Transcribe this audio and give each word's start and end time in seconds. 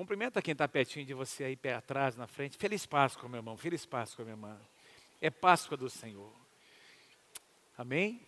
Cumprimenta 0.00 0.40
quem 0.40 0.52
está 0.52 0.66
pertinho 0.66 1.04
de 1.04 1.12
você 1.12 1.44
aí, 1.44 1.54
pé 1.54 1.74
atrás, 1.74 2.16
na 2.16 2.26
frente. 2.26 2.56
Feliz 2.56 2.86
Páscoa, 2.86 3.28
meu 3.28 3.36
irmão. 3.36 3.54
Feliz 3.54 3.84
Páscoa, 3.84 4.24
minha 4.24 4.32
irmã. 4.32 4.58
É 5.20 5.28
Páscoa 5.28 5.76
do 5.76 5.90
Senhor. 5.90 6.32
Amém? 7.76 8.26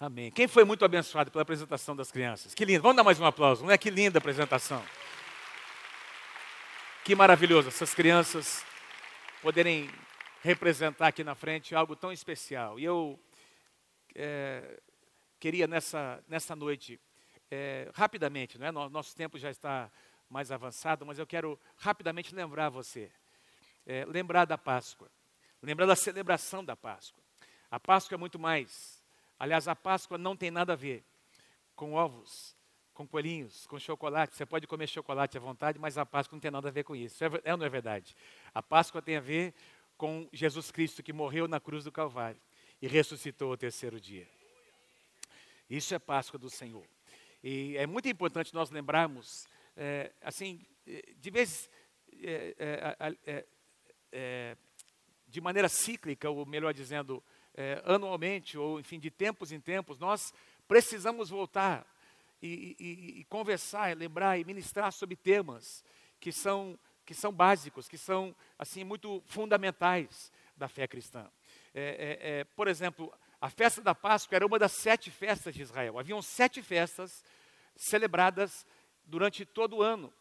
Amém. 0.00 0.32
Quem 0.32 0.48
foi 0.48 0.64
muito 0.64 0.84
abençoado 0.84 1.30
pela 1.30 1.42
apresentação 1.42 1.94
das 1.94 2.10
crianças? 2.10 2.52
Que 2.52 2.64
lindo. 2.64 2.82
Vamos 2.82 2.96
dar 2.96 3.04
mais 3.04 3.20
um 3.20 3.24
aplauso, 3.24 3.64
não 3.64 3.70
é? 3.70 3.78
Que 3.78 3.88
linda 3.88 4.18
apresentação. 4.18 4.84
Que 7.04 7.14
maravilhoso 7.14 7.68
essas 7.68 7.94
crianças 7.94 8.64
poderem 9.40 9.88
representar 10.42 11.06
aqui 11.06 11.22
na 11.22 11.36
frente 11.36 11.76
algo 11.76 11.94
tão 11.94 12.10
especial. 12.10 12.80
E 12.80 12.84
eu 12.84 13.16
é, 14.16 14.80
queria 15.38 15.68
nessa, 15.68 16.20
nessa 16.26 16.56
noite, 16.56 16.98
é, 17.50 17.90
rapidamente, 17.94 18.58
não 18.58 18.66
é? 18.66 18.72
nosso 18.72 19.14
tempo 19.14 19.38
já 19.38 19.50
está 19.50 19.90
mais 20.28 20.50
avançado, 20.50 21.06
mas 21.06 21.18
eu 21.18 21.26
quero 21.26 21.58
rapidamente 21.76 22.34
lembrar 22.34 22.68
você, 22.68 23.10
é, 23.86 24.04
lembrar 24.04 24.44
da 24.44 24.58
Páscoa, 24.58 25.08
lembrar 25.62 25.86
da 25.86 25.96
celebração 25.96 26.64
da 26.64 26.76
Páscoa. 26.76 27.22
A 27.70 27.78
Páscoa 27.78 28.14
é 28.14 28.18
muito 28.18 28.38
mais 28.38 28.96
Aliás, 29.38 29.68
a 29.68 29.76
Páscoa 29.76 30.16
não 30.16 30.36
tem 30.36 30.50
nada 30.50 30.72
a 30.72 30.76
ver 30.76 31.04
com 31.74 31.92
ovos, 31.92 32.56
com 32.94 33.06
coelhinhos, 33.06 33.66
com 33.66 33.78
chocolate. 33.78 34.34
Você 34.34 34.46
pode 34.46 34.66
comer 34.66 34.86
chocolate 34.86 35.36
à 35.36 35.40
vontade, 35.40 35.78
mas 35.78 35.98
a 35.98 36.06
Páscoa 36.06 36.36
não 36.36 36.40
tem 36.40 36.50
nada 36.50 36.68
a 36.68 36.72
ver 36.72 36.84
com 36.84 36.96
isso. 36.96 37.22
É, 37.22 37.28
é 37.44 37.52
ou 37.52 37.58
não 37.58 37.66
é 37.66 37.68
verdade? 37.68 38.16
A 38.54 38.62
Páscoa 38.62 39.02
tem 39.02 39.16
a 39.16 39.20
ver 39.20 39.54
com 39.96 40.28
Jesus 40.32 40.70
Cristo 40.70 41.02
que 41.02 41.12
morreu 41.12 41.46
na 41.46 41.60
cruz 41.60 41.84
do 41.84 41.92
Calvário 41.92 42.40
e 42.80 42.88
ressuscitou 42.88 43.50
ao 43.50 43.56
terceiro 43.56 44.00
dia. 44.00 44.26
Isso 45.68 45.94
é 45.94 45.98
Páscoa 45.98 46.38
do 46.38 46.48
Senhor. 46.48 46.86
E 47.48 47.76
é 47.76 47.86
muito 47.86 48.08
importante 48.08 48.52
nós 48.52 48.72
lembrarmos, 48.72 49.46
é, 49.76 50.10
assim, 50.20 50.66
de 51.16 51.30
vez, 51.30 51.70
é, 52.20 52.56
é, 52.58 53.16
é, 53.24 53.46
é 54.10 54.56
de 55.28 55.40
maneira 55.40 55.68
cíclica, 55.68 56.28
ou 56.28 56.44
melhor 56.44 56.74
dizendo, 56.74 57.22
é, 57.54 57.80
anualmente, 57.84 58.58
ou 58.58 58.80
enfim, 58.80 58.98
de 58.98 59.12
tempos 59.12 59.52
em 59.52 59.60
tempos, 59.60 59.96
nós 60.00 60.34
precisamos 60.66 61.30
voltar 61.30 61.86
e, 62.42 62.74
e, 62.80 63.20
e 63.20 63.24
conversar, 63.26 63.96
lembrar 63.96 64.36
e 64.40 64.44
ministrar 64.44 64.90
sobre 64.90 65.14
temas 65.14 65.84
que 66.18 66.32
são, 66.32 66.76
que 67.04 67.14
são 67.14 67.30
básicos, 67.30 67.86
que 67.86 67.96
são 67.96 68.34
assim 68.58 68.82
muito 68.82 69.22
fundamentais 69.24 70.32
da 70.56 70.66
fé 70.66 70.88
cristã. 70.88 71.30
É, 71.72 71.80
é, 71.80 72.30
é, 72.40 72.44
por 72.44 72.66
exemplo, 72.66 73.12
a 73.40 73.48
festa 73.48 73.80
da 73.80 73.94
Páscoa 73.94 74.34
era 74.34 74.46
uma 74.46 74.58
das 74.58 74.72
sete 74.72 75.12
festas 75.12 75.54
de 75.54 75.62
Israel. 75.62 75.96
Haviam 75.96 76.20
sete 76.20 76.60
festas 76.60 77.22
celebradas 77.76 78.66
durante 79.04 79.44
todo 79.44 79.76
o 79.76 79.82
ano. 79.82 80.12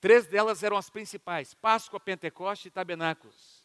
Três 0.00 0.26
delas 0.26 0.62
eram 0.62 0.76
as 0.76 0.90
principais: 0.90 1.54
Páscoa, 1.54 1.98
Pentecoste 1.98 2.68
e 2.68 2.70
Tabernáculos 2.70 3.64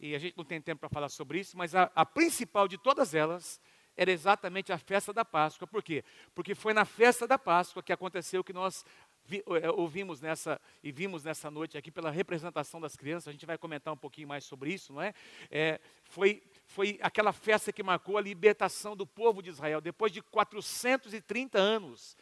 e 0.00 0.14
a 0.14 0.18
gente 0.18 0.36
não 0.36 0.44
tem 0.44 0.60
tempo 0.60 0.80
para 0.80 0.88
falar 0.88 1.08
sobre 1.08 1.40
isso, 1.40 1.56
mas 1.56 1.74
a, 1.74 1.90
a, 1.94 2.06
principal 2.06 2.68
de 2.68 2.78
todas 2.78 3.14
elas 3.14 3.60
era 3.96 4.12
exatamente 4.12 4.72
a 4.72 4.78
festa 4.78 5.12
da 5.12 5.24
Páscoa. 5.24 5.66
Por 5.66 5.82
quê? 5.82 6.04
Porque 6.32 6.54
foi 6.54 6.72
na 6.72 6.84
festa 6.84 7.26
da 7.26 7.36
Páscoa 7.36 7.82
que 7.82 7.92
aconteceu 7.92 8.42
o 8.42 8.44
que 8.44 8.52
nós 8.52 8.84
vi, 9.24 9.42
é, 9.60 9.68
ouvimos 9.70 10.20
nessa 10.20 10.60
e 10.84 10.92
vimos 10.92 11.24
nessa 11.24 11.50
noite 11.50 11.76
aqui 11.76 11.90
pela 11.90 12.12
representação 12.12 12.80
das 12.80 12.94
crianças. 12.94 13.26
A 13.26 13.32
gente 13.32 13.44
vai 13.44 13.58
comentar 13.58 13.92
um 13.92 13.96
pouquinho 13.96 14.28
mais 14.28 14.44
sobre 14.44 14.72
isso, 14.72 14.92
não 14.92 15.02
é? 15.02 15.12
é 15.50 15.80
foi, 16.04 16.44
foi 16.64 16.96
aquela 17.02 17.32
festa 17.32 17.72
que 17.72 17.82
marcou 17.82 18.16
a 18.16 18.20
libertação 18.20 18.96
do 18.96 19.04
povo 19.06 19.42
de 19.42 19.50
Israel 19.50 19.80
depois 19.80 20.12
de 20.12 20.22
430 20.22 21.58
anos 21.58 22.16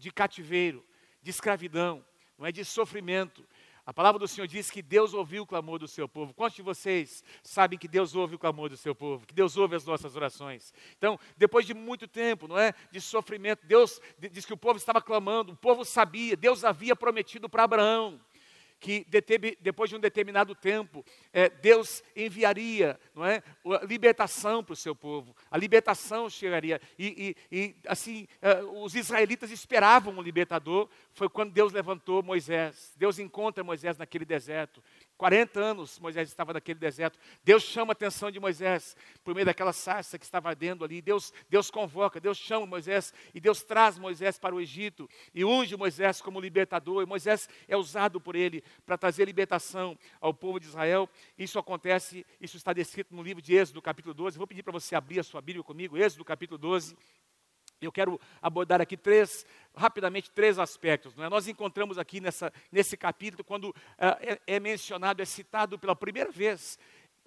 de 0.00 0.10
cativeiro, 0.10 0.84
de 1.22 1.30
escravidão, 1.30 2.04
não 2.38 2.46
é 2.46 2.52
de 2.52 2.64
sofrimento, 2.64 3.46
a 3.90 3.92
palavra 3.92 4.18
do 4.20 4.28
Senhor 4.28 4.46
diz 4.46 4.70
que 4.70 4.82
Deus 4.82 5.14
ouviu 5.14 5.42
o 5.42 5.46
clamor 5.46 5.78
do 5.78 5.88
seu 5.88 6.08
povo. 6.08 6.32
Quantos 6.32 6.54
de 6.54 6.62
vocês 6.62 7.24
sabem 7.42 7.78
que 7.78 7.88
Deus 7.88 8.14
ouve 8.14 8.36
o 8.36 8.38
clamor 8.38 8.68
do 8.68 8.76
seu 8.76 8.94
povo? 8.94 9.26
Que 9.26 9.34
Deus 9.34 9.56
ouve 9.56 9.74
as 9.74 9.84
nossas 9.84 10.14
orações? 10.14 10.72
Então, 10.96 11.18
depois 11.36 11.66
de 11.66 11.74
muito 11.74 12.06
tempo, 12.06 12.46
não 12.46 12.56
é, 12.56 12.72
de 12.92 13.00
sofrimento, 13.00 13.66
Deus 13.66 14.00
diz 14.30 14.44
que 14.44 14.52
o 14.52 14.56
povo 14.56 14.76
estava 14.76 15.02
clamando, 15.02 15.54
o 15.54 15.56
povo 15.56 15.84
sabia, 15.84 16.36
Deus 16.36 16.62
havia 16.62 16.94
prometido 16.94 17.48
para 17.48 17.64
Abraão 17.64 18.20
que 18.80 19.06
depois 19.60 19.90
de 19.90 19.96
um 19.96 20.00
determinado 20.00 20.54
tempo, 20.54 21.04
é, 21.32 21.50
Deus 21.50 22.02
enviaria 22.16 22.98
não 23.14 23.26
é, 23.26 23.42
a 23.66 23.84
libertação 23.84 24.64
para 24.64 24.72
o 24.72 24.76
seu 24.76 24.94
povo, 24.96 25.36
a 25.50 25.58
libertação 25.58 26.30
chegaria. 26.30 26.80
E, 26.98 27.36
e, 27.52 27.56
e 27.56 27.76
assim, 27.86 28.26
é, 28.40 28.62
os 28.62 28.94
israelitas 28.94 29.50
esperavam 29.50 30.14
um 30.16 30.22
libertador, 30.22 30.88
foi 31.12 31.28
quando 31.28 31.52
Deus 31.52 31.72
levantou 31.72 32.22
Moisés. 32.22 32.94
Deus 32.96 33.18
encontra 33.18 33.62
Moisés 33.62 33.98
naquele 33.98 34.24
deserto. 34.24 34.82
40 35.20 35.60
anos 35.60 35.98
Moisés 35.98 36.30
estava 36.30 36.54
naquele 36.54 36.78
deserto. 36.78 37.18
Deus 37.44 37.62
chama 37.62 37.90
a 37.90 37.92
atenção 37.92 38.30
de 38.30 38.40
Moisés 38.40 38.96
por 39.22 39.34
meio 39.34 39.44
daquela 39.44 39.70
sarça 39.70 40.18
que 40.18 40.24
estava 40.24 40.48
ardendo 40.48 40.82
ali. 40.82 41.02
Deus, 41.02 41.30
Deus 41.46 41.70
convoca, 41.70 42.18
Deus 42.18 42.38
chama 42.38 42.64
Moisés 42.64 43.12
e 43.34 43.38
Deus 43.38 43.62
traz 43.62 43.98
Moisés 43.98 44.38
para 44.38 44.54
o 44.54 44.60
Egito 44.62 45.06
e 45.34 45.44
unge 45.44 45.76
Moisés 45.76 46.22
como 46.22 46.40
libertador. 46.40 47.02
E 47.02 47.06
Moisés 47.06 47.50
é 47.68 47.76
usado 47.76 48.18
por 48.18 48.34
ele 48.34 48.64
para 48.86 48.96
trazer 48.96 49.26
libertação 49.26 49.94
ao 50.22 50.32
povo 50.32 50.58
de 50.58 50.68
Israel. 50.68 51.06
Isso 51.36 51.58
acontece, 51.58 52.24
isso 52.40 52.56
está 52.56 52.72
descrito 52.72 53.14
no 53.14 53.22
livro 53.22 53.42
de 53.42 53.54
Êxodo, 53.54 53.82
capítulo 53.82 54.14
12. 54.14 54.38
Vou 54.38 54.46
pedir 54.46 54.62
para 54.62 54.72
você 54.72 54.96
abrir 54.96 55.20
a 55.20 55.22
sua 55.22 55.42
Bíblia 55.42 55.62
comigo, 55.62 55.98
Êxodo, 55.98 56.24
capítulo 56.24 56.56
12. 56.56 56.96
Eu 57.80 57.90
quero 57.90 58.20
abordar 58.42 58.80
aqui 58.80 58.96
três, 58.96 59.46
rapidamente, 59.74 60.30
três 60.30 60.58
aspectos. 60.58 61.18
É? 61.18 61.28
Nós 61.30 61.48
encontramos 61.48 61.96
aqui 61.96 62.20
nessa, 62.20 62.52
nesse 62.70 62.96
capítulo, 62.96 63.42
quando 63.42 63.70
uh, 63.70 63.74
é, 64.20 64.40
é, 64.46 64.60
mencionado, 64.60 65.22
é 65.22 65.24
citado 65.24 65.78
pela 65.78 65.96
primeira 65.96 66.30
vez, 66.30 66.78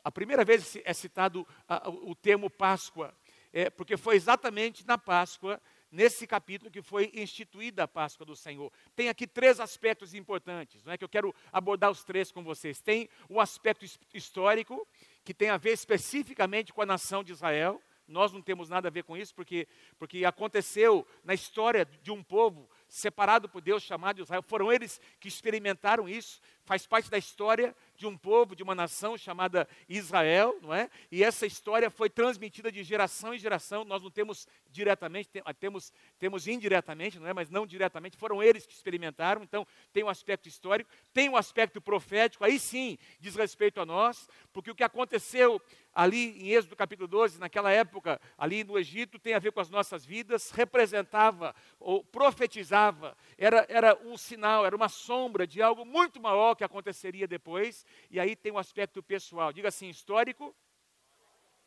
a 0.03 0.11
primeira 0.11 0.45
vez 0.45 0.77
é 0.83 0.93
citado 0.93 1.41
uh, 1.41 2.09
o 2.09 2.13
termo 2.13 2.49
Páscoa, 2.49 3.13
é, 3.51 3.69
porque 3.69 3.97
foi 3.97 4.15
exatamente 4.15 4.85
na 4.85 4.97
Páscoa, 4.97 5.59
nesse 5.91 6.27
capítulo, 6.27 6.69
que 6.69 6.81
foi 6.81 7.11
instituída 7.15 7.83
a 7.83 7.87
Páscoa 7.87 8.25
do 8.25 8.35
Senhor. 8.35 8.71
Tem 8.95 9.09
aqui 9.09 9.25
três 9.25 9.59
aspectos 9.59 10.13
importantes, 10.13 10.83
não 10.83 10.93
é 10.93 10.97
que 10.97 11.03
eu 11.03 11.09
quero 11.09 11.33
abordar 11.51 11.89
os 11.89 12.03
três 12.03 12.31
com 12.31 12.43
vocês. 12.43 12.79
Tem 12.79 13.09
o 13.29 13.39
aspecto 13.39 13.85
histórico, 14.13 14.87
que 15.23 15.33
tem 15.33 15.49
a 15.49 15.57
ver 15.57 15.71
especificamente 15.71 16.73
com 16.73 16.81
a 16.81 16.85
nação 16.85 17.23
de 17.23 17.31
Israel, 17.31 17.81
nós 18.07 18.31
não 18.31 18.41
temos 18.41 18.69
nada 18.69 18.87
a 18.87 18.91
ver 18.91 19.03
com 19.03 19.15
isso, 19.15 19.33
porque, 19.33 19.67
porque 19.97 20.25
aconteceu 20.25 21.07
na 21.23 21.33
história 21.33 21.85
de 21.85 22.11
um 22.11 22.23
povo 22.23 22.69
separado 22.87 23.47
por 23.49 23.61
Deus, 23.61 23.83
chamado 23.83 24.21
Israel. 24.21 24.43
Foram 24.43 24.71
eles 24.71 24.99
que 25.19 25.27
experimentaram 25.27 26.07
isso, 26.07 26.41
faz 26.65 26.85
parte 26.87 27.09
da 27.09 27.17
história 27.17 27.75
de 27.95 28.07
um 28.07 28.17
povo, 28.17 28.55
de 28.55 28.63
uma 28.63 28.73
nação 28.73 29.17
chamada 29.17 29.67
Israel, 29.87 30.57
não 30.61 30.73
é? 30.73 30.89
E 31.11 31.23
essa 31.23 31.45
história 31.45 31.89
foi 31.89 32.09
transmitida 32.09 32.71
de 32.71 32.83
geração 32.83 33.33
em 33.33 33.39
geração. 33.39 33.83
Nós 33.83 34.01
não 34.01 34.09
temos 34.09 34.47
diretamente, 34.69 35.29
temos, 35.59 35.93
temos 36.17 36.47
indiretamente, 36.47 37.19
não 37.19 37.27
é? 37.27 37.33
Mas 37.33 37.49
não 37.49 37.65
diretamente. 37.65 38.17
Foram 38.17 38.41
eles 38.41 38.65
que 38.65 38.73
experimentaram. 38.73 39.43
Então, 39.43 39.65
tem 39.91 40.03
um 40.03 40.09
aspecto 40.09 40.47
histórico, 40.47 40.89
tem 41.13 41.29
um 41.29 41.37
aspecto 41.37 41.79
profético, 41.79 42.43
aí 42.43 42.59
sim 42.59 42.97
diz 43.19 43.35
respeito 43.35 43.79
a 43.79 43.85
nós, 43.85 44.27
porque 44.51 44.71
o 44.71 44.75
que 44.75 44.83
aconteceu 44.83 45.61
ali 45.93 46.41
em 46.41 46.49
Êxodo 46.49 46.75
capítulo 46.75 47.07
12, 47.07 47.39
naquela 47.39 47.71
época, 47.71 48.19
ali 48.37 48.63
no 48.63 48.79
Egito, 48.79 49.19
tem 49.19 49.35
a 49.35 49.39
ver 49.39 49.51
com 49.51 49.59
as 49.59 49.69
nossas 49.69 50.03
vidas, 50.03 50.49
representava 50.49 51.55
ou 51.79 52.03
profetizava, 52.03 53.15
era, 53.37 53.65
era 53.69 53.95
um 54.03 54.17
sinal, 54.17 54.65
era 54.65 54.75
uma 54.75 54.89
sombra 54.89 55.45
de 55.45 55.61
algo 55.61 55.85
muito 55.85 56.19
maior 56.19 56.52
que 56.55 56.63
aconteceria 56.63 57.27
depois, 57.27 57.85
e 58.09 58.19
aí 58.19 58.35
tem 58.35 58.51
um 58.51 58.57
aspecto 58.57 59.01
pessoal, 59.01 59.51
diga 59.53 59.67
assim, 59.67 59.89
histórico, 59.89 60.55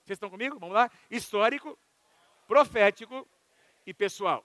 vocês 0.06 0.16
estão 0.16 0.30
comigo? 0.30 0.58
Vamos 0.58 0.74
lá? 0.74 0.88
Histórico, 1.10 1.76
profético 2.46 3.26
e 3.84 3.92
pessoal. 3.92 4.44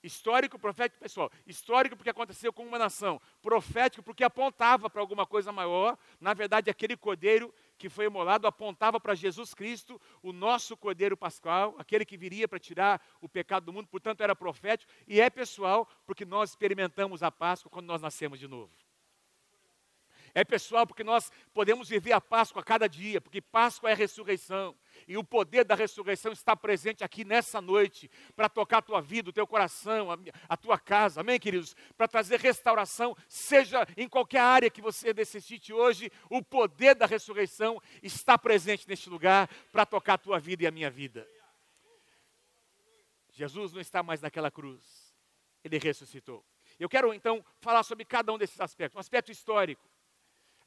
Histórico, 0.00 0.58
profético, 0.60 1.00
pessoal. 1.00 1.30
Histórico 1.44 1.96
porque 1.96 2.10
aconteceu 2.10 2.52
com 2.52 2.64
uma 2.64 2.78
nação. 2.78 3.20
Profético 3.42 4.00
porque 4.00 4.22
apontava 4.22 4.88
para 4.88 5.00
alguma 5.00 5.26
coisa 5.26 5.50
maior. 5.50 5.98
Na 6.20 6.34
verdade, 6.34 6.70
aquele 6.70 6.96
cordeiro 6.96 7.52
que 7.76 7.88
foi 7.88 8.06
imolado 8.06 8.46
apontava 8.46 9.00
para 9.00 9.14
Jesus 9.14 9.54
Cristo, 9.54 10.00
o 10.22 10.32
nosso 10.32 10.76
cordeiro 10.76 11.16
pascal, 11.16 11.74
aquele 11.78 12.04
que 12.04 12.16
viria 12.16 12.46
para 12.46 12.60
tirar 12.60 13.02
o 13.20 13.28
pecado 13.28 13.64
do 13.64 13.72
mundo. 13.72 13.88
Portanto, 13.88 14.20
era 14.20 14.36
profético 14.36 14.90
e 15.06 15.20
é 15.20 15.28
pessoal 15.28 15.88
porque 16.06 16.24
nós 16.24 16.50
experimentamos 16.50 17.22
a 17.22 17.30
Páscoa 17.30 17.70
quando 17.70 17.86
nós 17.86 18.00
nascemos 18.00 18.38
de 18.38 18.46
novo. 18.46 18.70
É 20.38 20.44
pessoal 20.44 20.86
porque 20.86 21.02
nós 21.02 21.32
podemos 21.52 21.88
viver 21.88 22.12
a 22.12 22.20
Páscoa 22.20 22.62
a 22.62 22.64
cada 22.64 22.88
dia, 22.88 23.20
porque 23.20 23.40
Páscoa 23.40 23.90
é 23.90 23.94
ressurreição. 23.94 24.72
E 25.08 25.16
o 25.16 25.24
poder 25.24 25.64
da 25.64 25.74
ressurreição 25.74 26.30
está 26.30 26.54
presente 26.54 27.02
aqui 27.02 27.24
nessa 27.24 27.60
noite 27.60 28.08
para 28.36 28.48
tocar 28.48 28.78
a 28.78 28.82
tua 28.82 29.00
vida, 29.00 29.30
o 29.30 29.32
teu 29.32 29.48
coração, 29.48 30.12
a, 30.12 30.18
a 30.48 30.56
tua 30.56 30.78
casa. 30.78 31.22
Amém, 31.22 31.40
queridos? 31.40 31.74
Para 31.96 32.06
trazer 32.06 32.38
restauração, 32.38 33.16
seja 33.26 33.84
em 33.96 34.08
qualquer 34.08 34.38
área 34.38 34.70
que 34.70 34.80
você 34.80 35.12
necessite 35.12 35.72
hoje, 35.72 36.08
o 36.30 36.40
poder 36.40 36.94
da 36.94 37.06
ressurreição 37.06 37.82
está 38.00 38.38
presente 38.38 38.88
neste 38.88 39.10
lugar 39.10 39.50
para 39.72 39.84
tocar 39.84 40.14
a 40.14 40.18
tua 40.18 40.38
vida 40.38 40.62
e 40.62 40.68
a 40.68 40.70
minha 40.70 40.88
vida. 40.88 41.28
Jesus 43.32 43.72
não 43.72 43.80
está 43.80 44.04
mais 44.04 44.20
naquela 44.20 44.52
cruz. 44.52 45.12
Ele 45.64 45.78
ressuscitou. 45.78 46.44
Eu 46.78 46.88
quero 46.88 47.12
então 47.12 47.44
falar 47.60 47.82
sobre 47.82 48.04
cada 48.04 48.32
um 48.32 48.38
desses 48.38 48.60
aspectos. 48.60 48.94
Um 48.94 49.00
aspecto 49.00 49.32
histórico. 49.32 49.97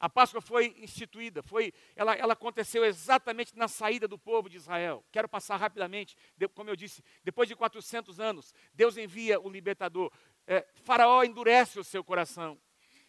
A 0.02 0.08
Páscoa 0.08 0.40
foi 0.40 0.74
instituída, 0.78 1.44
foi, 1.44 1.72
ela, 1.94 2.12
ela 2.16 2.32
aconteceu 2.32 2.84
exatamente 2.84 3.56
na 3.56 3.68
saída 3.68 4.08
do 4.08 4.18
povo 4.18 4.48
de 4.48 4.56
Israel. 4.56 5.04
Quero 5.12 5.28
passar 5.28 5.56
rapidamente, 5.58 6.16
de, 6.36 6.48
como 6.48 6.68
eu 6.68 6.74
disse, 6.74 7.04
depois 7.22 7.48
de 7.48 7.54
400 7.54 8.18
anos, 8.18 8.52
Deus 8.74 8.96
envia 8.96 9.38
o 9.38 9.48
libertador. 9.48 10.10
É, 10.44 10.66
faraó 10.82 11.22
endurece 11.22 11.78
o 11.78 11.84
seu 11.84 12.02
coração. 12.02 12.58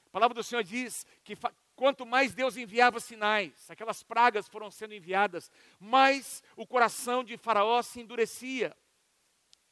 A 0.05 0.09
palavra 0.11 0.35
do 0.35 0.43
Senhor 0.43 0.63
diz 0.63 1.03
que 1.23 1.35
quanto 1.75 2.05
mais 2.05 2.35
Deus 2.35 2.57
enviava 2.57 2.99
sinais, 2.99 3.71
aquelas 3.71 4.03
pragas 4.03 4.47
foram 4.47 4.69
sendo 4.69 4.93
enviadas, 4.93 5.49
mais 5.79 6.43
o 6.55 6.67
coração 6.67 7.23
de 7.23 7.37
Faraó 7.37 7.81
se 7.81 8.01
endurecia. 8.01 8.77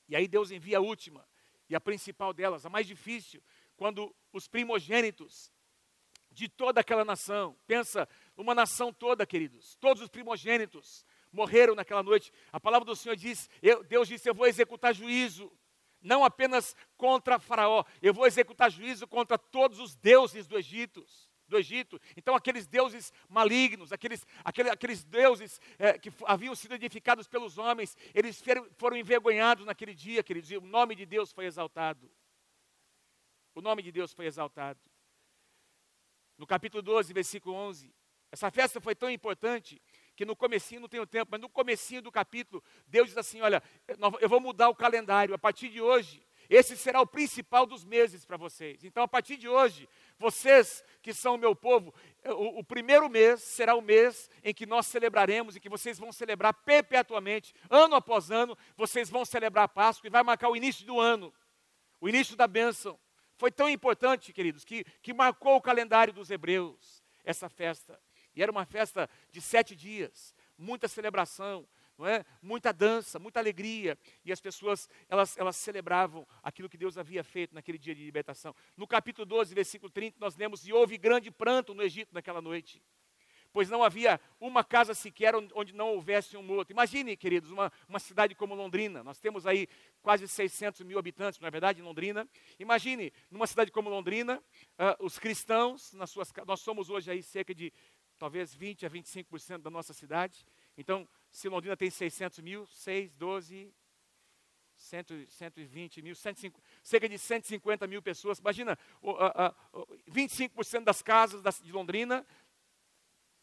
E 0.10 0.16
aí 0.16 0.28
Deus 0.28 0.50
envia 0.50 0.80
a 0.80 0.82
última, 0.82 1.24
e 1.70 1.76
a 1.76 1.80
principal 1.80 2.34
delas, 2.34 2.66
a 2.66 2.70
mais 2.70 2.88
difícil, 2.88 3.44
quando 3.78 4.12
os 4.34 4.48
primogênitos 4.48 5.52
de 6.32 6.48
toda 6.48 6.82
aquela 6.82 7.04
nação, 7.04 7.58
pensa, 7.68 8.08
uma 8.38 8.56
nação 8.56 8.94
toda, 8.94 9.26
queridos, 9.26 9.76
todos 9.76 10.02
os 10.02 10.10
primogênitos 10.10 11.06
morreram 11.32 11.76
naquela 11.76 12.02
noite. 12.02 12.32
A 12.52 12.60
palavra 12.60 12.86
do 12.86 12.96
Senhor 12.96 13.16
diz, 13.16 13.50
eu, 13.62 13.84
Deus 13.84 14.08
disse, 14.08 14.30
eu 14.30 14.34
vou 14.34 14.48
executar 14.48 14.94
juízo, 14.94 15.52
não 16.02 16.24
apenas 16.24 16.76
contra 16.98 17.40
Faraó, 17.40 17.84
eu 18.02 18.14
vou 18.14 18.26
executar 18.26 18.72
juízo 18.72 19.08
contra 19.08 19.38
todos 19.38 19.80
os 19.80 19.96
deuses 19.96 20.48
do 20.48 20.58
Egito 20.58 21.06
do 21.52 21.58
Egito. 21.58 22.02
Então, 22.16 22.34
aqueles 22.34 22.66
deuses 22.66 23.12
malignos, 23.28 23.92
aqueles, 23.92 24.26
aqueles, 24.44 24.72
aqueles 24.72 25.04
deuses 25.04 25.60
é, 25.78 26.00
que 26.00 26.10
haviam 26.26 26.56
sido 26.56 26.74
edificados 26.74 27.28
pelos 27.28 27.58
homens, 27.58 27.96
eles 28.16 28.42
foram 28.78 28.96
envergonhados 28.96 29.66
naquele 29.66 29.94
dia, 29.94 30.24
queridos, 30.24 30.50
e 30.50 30.58
o 30.58 30.62
nome 30.62 30.96
de 30.96 31.06
Deus 31.06 31.32
foi 31.32 31.46
exaltado. 31.46 32.10
O 33.54 33.62
nome 33.62 33.84
de 33.84 33.92
Deus 33.92 34.14
foi 34.14 34.26
exaltado. 34.26 34.80
No 36.42 36.48
capítulo 36.48 36.82
12, 36.82 37.14
versículo 37.14 37.56
11, 37.56 37.94
essa 38.32 38.50
festa 38.50 38.82
foi 38.82 38.96
tão 38.96 39.12
importante 39.12 39.80
que 40.16 40.26
no 40.26 40.36
comecinho, 40.36 40.82
não 40.82 40.90
tenho 40.90 41.06
tempo, 41.06 41.28
mas 41.30 41.40
no 41.40 41.48
comecinho 41.48 42.02
do 42.02 42.12
capítulo, 42.12 42.64
Deus 42.88 43.10
diz 43.10 43.18
assim, 43.18 43.42
olha, 43.42 43.62
eu 44.20 44.28
vou 44.28 44.40
mudar 44.42 44.68
o 44.68 44.74
calendário, 44.74 45.36
a 45.36 45.38
partir 45.38 45.70
de 45.70 45.80
hoje, 45.80 46.26
esse 46.50 46.76
será 46.76 47.00
o 47.00 47.06
principal 47.06 47.68
dos 47.68 47.86
meses 47.86 48.26
para 48.26 48.38
vocês. 48.38 48.84
Então, 48.84 49.04
a 49.04 49.08
partir 49.08 49.38
de 49.38 49.48
hoje, 49.48 49.88
vocês 50.18 50.84
que 51.04 51.14
são 51.14 51.36
o 51.36 51.38
meu 51.38 51.56
povo, 51.56 51.94
o, 52.26 52.62
o, 52.62 52.64
primeiro 52.64 53.08
mês 53.08 53.44
será 53.44 53.76
o 53.76 53.82
mês 53.82 54.28
em 54.44 54.52
que 54.52 54.66
nós 54.66 54.88
celebraremos 54.88 55.56
e 55.56 55.60
que 55.60 55.70
vocês 55.70 56.00
vão 56.00 56.12
celebrar 56.12 56.56
perpetuamente, 56.56 57.54
ano 57.70 57.94
após 57.94 58.32
ano, 58.32 58.58
vocês 58.76 59.12
vão 59.12 59.24
celebrar 59.26 59.66
a 59.66 59.68
Páscoa 59.68 60.08
e 60.08 60.10
vai 60.10 60.24
marcar 60.24 60.50
o 60.50 60.58
início 60.58 60.88
do 60.88 61.00
ano, 61.00 61.32
o 62.00 62.10
início 62.10 62.36
da 62.36 62.48
bênção. 62.48 63.00
Foi 63.42 63.52
tão 63.52 63.68
importante, 63.68 64.32
queridos, 64.32 64.64
que, 64.64 64.84
que 65.02 65.16
marcou 65.16 65.56
o 65.56 65.62
calendário 65.62 66.14
dos 66.14 66.30
hebreus 66.30 67.04
essa 67.24 67.50
festa. 67.50 68.00
E 68.36 68.44
era 68.44 68.52
uma 68.52 68.66
festa 68.66 69.10
de 69.32 69.42
sete 69.42 69.76
dias, 69.76 70.36
muita 70.56 70.88
celebração, 70.88 71.68
não 71.98 72.06
é? 72.06 72.24
Muita 72.40 72.72
dança, 72.72 73.18
muita 73.18 73.40
alegria. 73.40 73.98
E 74.24 74.32
as 74.32 74.40
pessoas, 74.40 74.88
elas, 75.10 75.36
elas 75.40 75.56
celebravam 75.56 76.28
aquilo 76.44 76.70
que 76.70 76.78
Deus 76.78 77.00
havia 77.00 77.24
feito 77.24 77.56
naquele 77.56 77.80
dia 77.80 77.96
de 77.96 78.06
libertação. 78.06 78.56
No 78.78 78.86
capítulo 78.86 79.26
12, 79.26 79.56
versículo 79.56 79.90
30, 79.90 80.18
nós 80.20 80.36
lemos: 80.36 80.68
E 80.68 80.72
houve 80.72 80.96
grande 80.96 81.32
pranto 81.32 81.74
no 81.74 81.82
Egito 81.82 82.14
naquela 82.14 82.44
noite, 82.44 82.80
pois 83.54 83.70
não 83.70 83.84
havia 83.84 84.20
uma 84.40 84.64
casa 84.64 84.94
sequer 84.94 85.36
onde 85.36 85.74
não 85.74 85.90
houvesse 85.90 86.38
um 86.38 86.44
morto. 86.44 86.72
Imagine, 86.72 87.16
queridos, 87.16 87.52
uma, 87.52 87.72
uma 87.88 88.00
cidade 88.00 88.34
como 88.36 88.56
Londrina. 88.56 89.04
Nós 89.04 89.20
temos 89.20 89.46
aí 89.46 89.68
quase 90.02 90.28
600 90.28 90.82
mil 90.82 90.98
habitantes, 90.98 91.40
não 91.40 91.48
é 91.48 91.52
verdade, 91.52 91.82
em 91.82 91.84
Londrina. 91.84 92.28
Imagine, 92.60 93.12
numa 93.30 93.48
cidade 93.48 93.72
como 93.72 93.90
Londrina, 93.90 94.38
uh, 94.38 95.06
os 95.06 95.20
cristãos, 95.20 95.94
nas 95.94 96.10
suas, 96.10 96.32
nós 96.46 96.62
somos 96.62 96.90
hoje 96.90 97.12
aí 97.12 97.22
cerca 97.22 97.54
de 97.54 97.74
talvez 98.18 98.54
20 98.54 98.86
a 98.86 98.90
25% 98.90 99.60
da 99.60 99.70
nossa 99.70 99.94
cidade. 99.94 100.46
Então, 100.78 101.08
se 101.32 101.50
Londrina 101.50 101.76
tem 101.76 101.90
600 101.90 102.40
mil, 102.40 102.66
6, 102.68 103.14
12, 103.14 103.74
100, 104.82 105.28
120 105.28 106.02
mil, 106.02 106.16
150, 106.16 106.60
cerca 106.84 107.08
de 107.08 107.18
150 107.18 107.88
mil 107.88 108.02
pessoas. 108.02 108.40
Imagina, 108.40 108.78
uh, 109.02 109.12
uh, 109.12 109.82
uh, 109.82 109.88
25% 110.12 110.84
das 110.84 111.02
casas 111.02 111.42
de 111.62 111.72
Londrina 111.72 112.26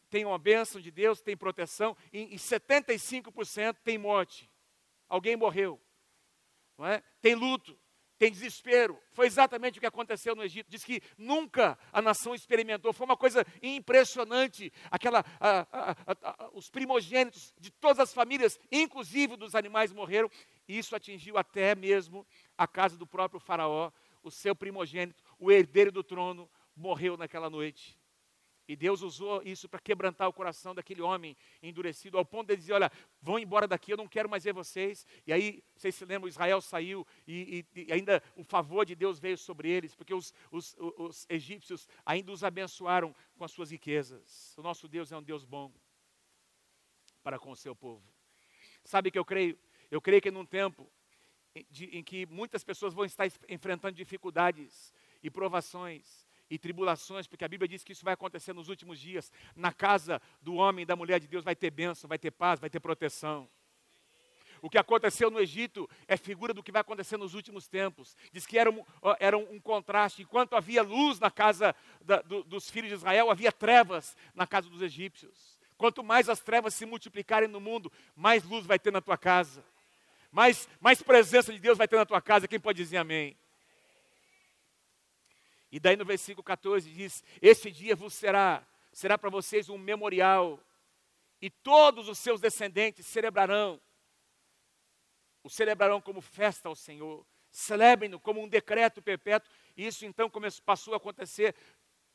tem 0.09 0.25
uma 0.25 0.37
bênção 0.37 0.81
de 0.81 0.91
Deus, 0.91 1.21
tem 1.21 1.37
proteção, 1.37 1.95
e, 2.11 2.35
e 2.35 2.37
75% 2.37 3.77
tem 3.83 3.97
morte. 3.97 4.49
Alguém 5.07 5.35
morreu. 5.35 5.79
É? 6.79 7.03
Tem 7.21 7.35
luto 7.35 7.77
tem 8.19 8.29
desespero. 8.29 8.99
Foi 9.13 9.25
exatamente 9.25 9.77
o 9.77 9.81
que 9.81 9.87
aconteceu 9.87 10.35
no 10.35 10.43
Egito. 10.43 10.69
Diz 10.69 10.83
que 10.83 11.01
nunca 11.17 11.79
a 11.91 12.01
nação 12.01 12.35
experimentou. 12.35 12.91
Foi 12.91 13.05
uma 13.05 13.15
coisa 13.15 13.47
impressionante. 13.63 14.71
Aquela, 14.91 15.23
a, 15.39 15.65
a, 15.71 15.95
a, 16.11 16.49
os 16.53 16.69
primogênitos 16.69 17.53
de 17.57 17.71
todas 17.71 17.97
as 17.97 18.13
famílias, 18.13 18.59
inclusive 18.69 19.37
dos 19.37 19.55
animais, 19.55 19.93
morreram. 19.93 20.29
E 20.67 20.77
isso 20.77 20.95
atingiu 20.95 21.37
até 21.37 21.73
mesmo 21.73 22.27
a 22.57 22.67
casa 22.67 22.97
do 22.97 23.07
próprio 23.07 23.39
Faraó. 23.39 23.89
O 24.21 24.29
seu 24.29 24.53
primogênito, 24.53 25.23
o 25.39 25.49
herdeiro 25.49 25.93
do 25.93 26.03
trono, 26.03 26.49
morreu 26.75 27.15
naquela 27.15 27.49
noite. 27.49 27.97
E 28.69 28.75
Deus 28.75 29.01
usou 29.01 29.41
isso 29.43 29.67
para 29.67 29.79
quebrantar 29.79 30.29
o 30.29 30.31
coração 30.31 30.75
daquele 30.75 31.01
homem 31.01 31.35
endurecido, 31.63 32.19
ao 32.19 32.23
ponto 32.23 32.49
de 32.49 32.55
dizer: 32.55 32.73
Olha, 32.73 32.91
vão 33.19 33.39
embora 33.39 33.67
daqui, 33.67 33.91
eu 33.91 33.97
não 33.97 34.07
quero 34.07 34.29
mais 34.29 34.43
ver 34.43 34.53
vocês. 34.53 35.07
E 35.25 35.33
aí, 35.33 35.63
vocês 35.75 35.95
se 35.95 36.05
lembram, 36.05 36.29
Israel 36.29 36.61
saiu 36.61 37.05
e, 37.27 37.65
e, 37.75 37.87
e 37.87 37.91
ainda 37.91 38.21
o 38.35 38.43
favor 38.43 38.85
de 38.85 38.93
Deus 38.93 39.17
veio 39.17 39.39
sobre 39.39 39.71
eles, 39.71 39.95
porque 39.95 40.13
os, 40.13 40.31
os, 40.51 40.75
os 40.77 41.25
egípcios 41.27 41.87
ainda 42.05 42.31
os 42.31 42.43
abençoaram 42.43 43.15
com 43.35 43.43
as 43.43 43.51
suas 43.51 43.71
riquezas. 43.71 44.53
O 44.55 44.61
nosso 44.61 44.87
Deus 44.87 45.11
é 45.11 45.17
um 45.17 45.23
Deus 45.23 45.43
bom 45.43 45.73
para 47.23 47.39
com 47.39 47.49
o 47.49 47.55
seu 47.55 47.75
povo. 47.75 48.07
Sabe 48.83 49.09
que 49.09 49.17
eu 49.17 49.25
creio? 49.25 49.57
Eu 49.89 49.99
creio 49.99 50.21
que 50.21 50.29
num 50.29 50.45
tempo 50.45 50.87
de, 51.71 51.85
em 51.85 52.03
que 52.03 52.27
muitas 52.27 52.63
pessoas 52.63 52.93
vão 52.93 53.03
estar 53.03 53.25
enfrentando 53.47 53.95
dificuldades 53.95 54.93
e 55.23 55.31
provações, 55.31 56.28
e 56.49 56.57
tribulações, 56.57 57.27
porque 57.27 57.45
a 57.45 57.47
Bíblia 57.47 57.67
diz 57.67 57.83
que 57.83 57.91
isso 57.91 58.03
vai 58.03 58.13
acontecer 58.13 58.53
nos 58.53 58.69
últimos 58.69 58.99
dias. 58.99 59.31
Na 59.55 59.71
casa 59.71 60.21
do 60.41 60.55
homem 60.55 60.83
e 60.83 60.85
da 60.85 60.95
mulher 60.95 61.19
de 61.19 61.27
Deus 61.27 61.43
vai 61.43 61.55
ter 61.55 61.69
bênção, 61.69 62.07
vai 62.07 62.17
ter 62.17 62.31
paz, 62.31 62.59
vai 62.59 62.69
ter 62.69 62.79
proteção. 62.79 63.49
O 64.61 64.69
que 64.69 64.77
aconteceu 64.77 65.31
no 65.31 65.39
Egito 65.39 65.89
é 66.07 66.17
figura 66.17 66.53
do 66.53 66.61
que 66.61 66.71
vai 66.71 66.81
acontecer 66.81 67.17
nos 67.17 67.33
últimos 67.33 67.67
tempos. 67.67 68.15
Diz 68.31 68.45
que 68.45 68.57
era 68.57 68.69
um, 68.69 68.83
era 69.19 69.37
um 69.37 69.59
contraste. 69.59 70.21
Enquanto 70.21 70.55
havia 70.55 70.81
luz 70.81 71.19
na 71.19 71.31
casa 71.31 71.75
da, 72.01 72.21
do, 72.21 72.43
dos 72.43 72.69
filhos 72.69 72.89
de 72.89 72.95
Israel, 72.95 73.31
havia 73.31 73.51
trevas 73.51 74.17
na 74.35 74.45
casa 74.45 74.69
dos 74.69 74.81
egípcios. 74.81 75.57
Quanto 75.77 76.03
mais 76.03 76.27
as 76.27 76.41
trevas 76.41 76.73
se 76.73 76.85
multiplicarem 76.85 77.47
no 77.47 77.61
mundo, 77.61 77.91
mais 78.15 78.43
luz 78.43 78.65
vai 78.65 78.77
ter 78.77 78.91
na 78.91 78.99
tua 78.99 79.17
casa. 79.17 79.63
Mais, 80.29 80.67
mais 80.79 81.01
presença 81.01 81.53
de 81.53 81.59
Deus 81.59 81.77
vai 81.77 81.87
ter 81.87 81.95
na 81.95 82.05
tua 82.05 82.21
casa. 82.21 82.47
Quem 82.47 82.59
pode 82.59 82.77
dizer 82.77 82.97
amém? 82.97 83.37
E 85.71 85.79
daí 85.79 85.95
no 85.95 86.05
versículo 86.05 86.43
14 86.43 86.89
diz: 86.91 87.23
Este 87.41 87.71
dia 87.71 87.95
vos 87.95 88.13
será, 88.13 88.65
será 88.91 89.17
para 89.17 89.29
vocês 89.29 89.69
um 89.69 89.77
memorial, 89.77 90.59
e 91.41 91.49
todos 91.49 92.09
os 92.09 92.17
seus 92.17 92.41
descendentes 92.41 93.05
celebrarão, 93.05 93.79
o 95.43 95.49
celebrarão 95.49 96.01
como 96.01 96.21
festa 96.21 96.67
ao 96.67 96.75
Senhor, 96.75 97.25
celebrem-no 97.51 98.19
como 98.19 98.41
um 98.41 98.47
decreto 98.47 99.01
perpétuo. 99.01 99.49
E 99.77 99.85
isso 99.85 100.05
então 100.05 100.29
começou, 100.29 100.63
passou 100.63 100.93
a 100.93 100.97
acontecer 100.97 101.55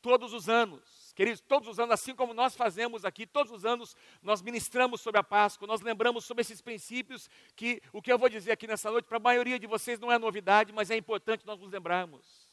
todos 0.01 0.33
os 0.33 0.47
anos. 0.47 1.11
Queridos, 1.15 1.41
todos 1.41 1.67
os 1.67 1.79
anos, 1.79 1.93
assim 1.93 2.13
como 2.13 2.31
nós 2.33 2.55
fazemos 2.55 3.03
aqui, 3.03 3.25
todos 3.25 3.51
os 3.51 3.65
anos 3.65 3.95
nós 4.21 4.41
ministramos 4.41 5.01
sobre 5.01 5.19
a 5.19 5.23
Páscoa, 5.23 5.67
nós 5.67 5.81
lembramos 5.81 6.25
sobre 6.25 6.41
esses 6.41 6.61
princípios 6.61 7.27
que 7.55 7.81
o 7.91 8.01
que 8.01 8.13
eu 8.13 8.19
vou 8.19 8.29
dizer 8.29 8.51
aqui 8.51 8.67
nessa 8.67 8.91
noite, 8.91 9.07
para 9.07 9.17
a 9.17 9.19
maioria 9.19 9.57
de 9.57 9.65
vocês 9.65 9.99
não 9.99 10.11
é 10.11 10.19
novidade, 10.19 10.71
mas 10.71 10.91
é 10.91 10.95
importante 10.95 11.43
nós 11.47 11.59
nos 11.59 11.71
lembrarmos. 11.71 12.44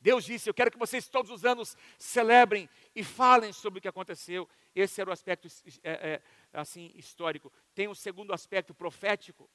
Deus 0.00 0.24
disse: 0.24 0.48
Eu 0.48 0.54
quero 0.54 0.70
que 0.70 0.78
vocês 0.78 1.08
todos 1.08 1.30
os 1.30 1.44
anos 1.44 1.76
celebrem 1.98 2.68
e 2.94 3.02
falem 3.02 3.52
sobre 3.52 3.78
o 3.78 3.82
que 3.82 3.88
aconteceu. 3.88 4.48
Esse 4.74 5.00
era 5.00 5.10
o 5.10 5.12
aspecto 5.12 5.48
é, 5.82 5.90
é, 5.92 6.22
assim 6.52 6.92
histórico. 6.94 7.52
Tem 7.74 7.88
um 7.88 7.94
segundo 7.94 8.32
aspecto 8.32 8.74
profético, 8.74 9.50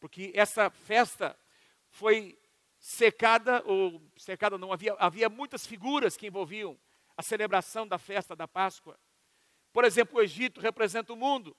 porque 0.00 0.32
essa 0.34 0.70
festa 0.70 1.38
foi 1.88 2.38
secada, 2.78 3.62
ou 3.64 4.02
secada 4.16 4.58
não, 4.58 4.72
havia, 4.72 4.94
havia 4.98 5.28
muitas 5.28 5.66
figuras 5.66 6.16
que 6.16 6.26
envolviam 6.26 6.78
a 7.16 7.22
celebração 7.22 7.86
da 7.86 7.98
festa 7.98 8.36
da 8.36 8.46
Páscoa. 8.46 8.98
Por 9.72 9.84
exemplo, 9.84 10.18
o 10.18 10.22
Egito 10.22 10.60
representa 10.60 11.12
o 11.12 11.16
mundo. 11.16 11.56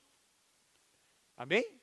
Amém? 1.36 1.80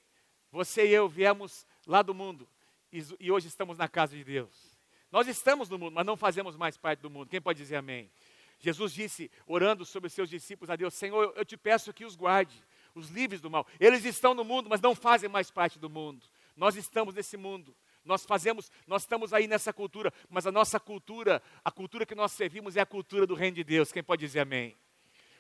Você 0.51 0.87
e 0.87 0.93
eu 0.93 1.09
viemos 1.09 1.67
lá 1.87 2.03
do 2.03 2.15
mundo 2.15 2.49
e, 2.93 3.03
e 3.19 3.31
hoje 3.33 3.49
estamos 3.49 3.77
na 3.77 3.89
casa 3.89 4.17
de 4.17 4.23
Deus. 4.23 4.74
Nós 5.15 5.29
estamos 5.29 5.69
no 5.69 5.79
mundo, 5.79 5.95
mas 5.95 6.05
não 6.05 6.17
fazemos 6.17 6.57
mais 6.57 6.77
parte 6.77 6.99
do 6.99 7.09
mundo. 7.09 7.29
Quem 7.29 7.41
pode 7.41 7.57
dizer 7.57 7.77
amém? 7.77 8.11
Jesus 8.59 8.93
disse, 8.93 9.31
orando 9.47 9.85
sobre 9.85 10.11
seus 10.11 10.29
discípulos 10.29 10.69
a 10.71 10.75
Deus: 10.75 10.93
Senhor, 10.93 11.33
eu 11.37 11.45
te 11.45 11.57
peço 11.57 11.93
que 11.93 12.05
os 12.05 12.17
guarde, 12.17 12.61
os 12.97 13.11
livres 13.11 13.41
do 13.41 13.49
mal. 13.49 13.65
Eles 13.79 14.05
estão 14.05 14.35
no 14.35 14.43
mundo, 14.43 14.69
mas 14.69 14.81
não 14.81 14.93
fazem 14.93 15.29
mais 15.29 15.53
parte 15.53 15.79
do 15.79 15.89
mundo. 15.89 16.27
Nós 16.57 16.75
estamos 16.75 17.15
nesse 17.15 17.37
mundo. 17.37 17.73
Nós 18.05 18.27
fazemos, 18.27 18.73
nós 18.89 19.03
estamos 19.03 19.33
aí 19.33 19.47
nessa 19.47 19.73
cultura, 19.73 20.13
mas 20.29 20.49
a 20.49 20.51
nossa 20.51 20.81
cultura, 20.81 21.41
a 21.65 21.71
cultura 21.71 22.05
que 22.05 22.17
nós 22.17 22.33
servimos 22.33 22.77
é 22.77 22.81
a 22.81 22.87
cultura 22.87 23.25
do 23.25 23.37
reino 23.37 23.55
de 23.55 23.63
Deus. 23.63 23.93
Quem 23.93 24.03
pode 24.03 24.19
dizer 24.19 24.41
amém? 24.41 24.77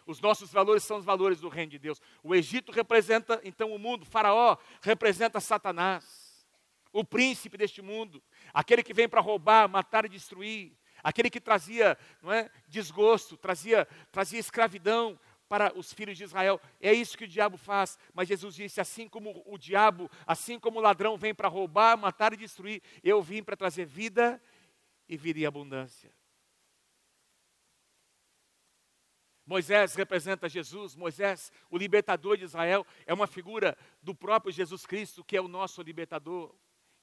Os 0.06 0.20
nossos 0.20 0.52
valores 0.52 0.84
são 0.84 0.98
os 0.98 1.04
valores 1.04 1.40
do 1.40 1.48
reino 1.48 1.72
de 1.72 1.80
Deus. 1.80 2.00
O 2.22 2.32
Egito 2.32 2.70
representa 2.70 3.40
então 3.42 3.74
o 3.74 3.78
mundo, 3.80 4.06
Faraó 4.06 4.56
representa 4.80 5.40
Satanás, 5.40 6.23
o 6.94 7.04
príncipe 7.04 7.58
deste 7.58 7.82
mundo, 7.82 8.22
aquele 8.54 8.82
que 8.82 8.94
vem 8.94 9.08
para 9.08 9.20
roubar, 9.20 9.68
matar 9.68 10.06
e 10.06 10.08
destruir, 10.08 10.72
aquele 11.02 11.28
que 11.28 11.40
trazia 11.40 11.98
não 12.22 12.32
é, 12.32 12.48
desgosto, 12.68 13.36
trazia, 13.36 13.86
trazia 14.10 14.38
escravidão, 14.38 15.18
para 15.46 15.76
os 15.78 15.92
filhos 15.92 16.16
de 16.16 16.24
Israel. 16.24 16.60
É 16.80 16.92
isso 16.92 17.18
que 17.18 17.24
o 17.24 17.28
diabo 17.28 17.56
faz. 17.56 17.98
Mas 18.12 18.26
Jesus 18.26 18.54
disse: 18.54 18.80
assim 18.80 19.06
como 19.06 19.42
o 19.46 19.58
diabo, 19.58 20.10
assim 20.26 20.58
como 20.58 20.78
o 20.78 20.82
ladrão 20.82 21.16
vem 21.16 21.34
para 21.34 21.48
roubar, 21.48 21.96
matar 21.96 22.32
e 22.32 22.36
destruir, 22.36 22.82
eu 23.02 23.22
vim 23.22 23.42
para 23.42 23.54
trazer 23.54 23.84
vida 23.84 24.42
e 25.08 25.16
vida 25.16 25.40
em 25.40 25.46
abundância. 25.46 26.10
Moisés 29.46 29.94
representa 29.94 30.48
Jesus, 30.48 30.96
Moisés, 30.96 31.52
o 31.70 31.76
libertador 31.76 32.36
de 32.38 32.44
Israel, 32.44 32.86
é 33.04 33.12
uma 33.12 33.26
figura 33.26 33.76
do 34.02 34.14
próprio 34.14 34.50
Jesus 34.50 34.86
Cristo, 34.86 35.22
que 35.22 35.36
é 35.36 35.40
o 35.40 35.48
nosso 35.48 35.82
libertador. 35.82 36.54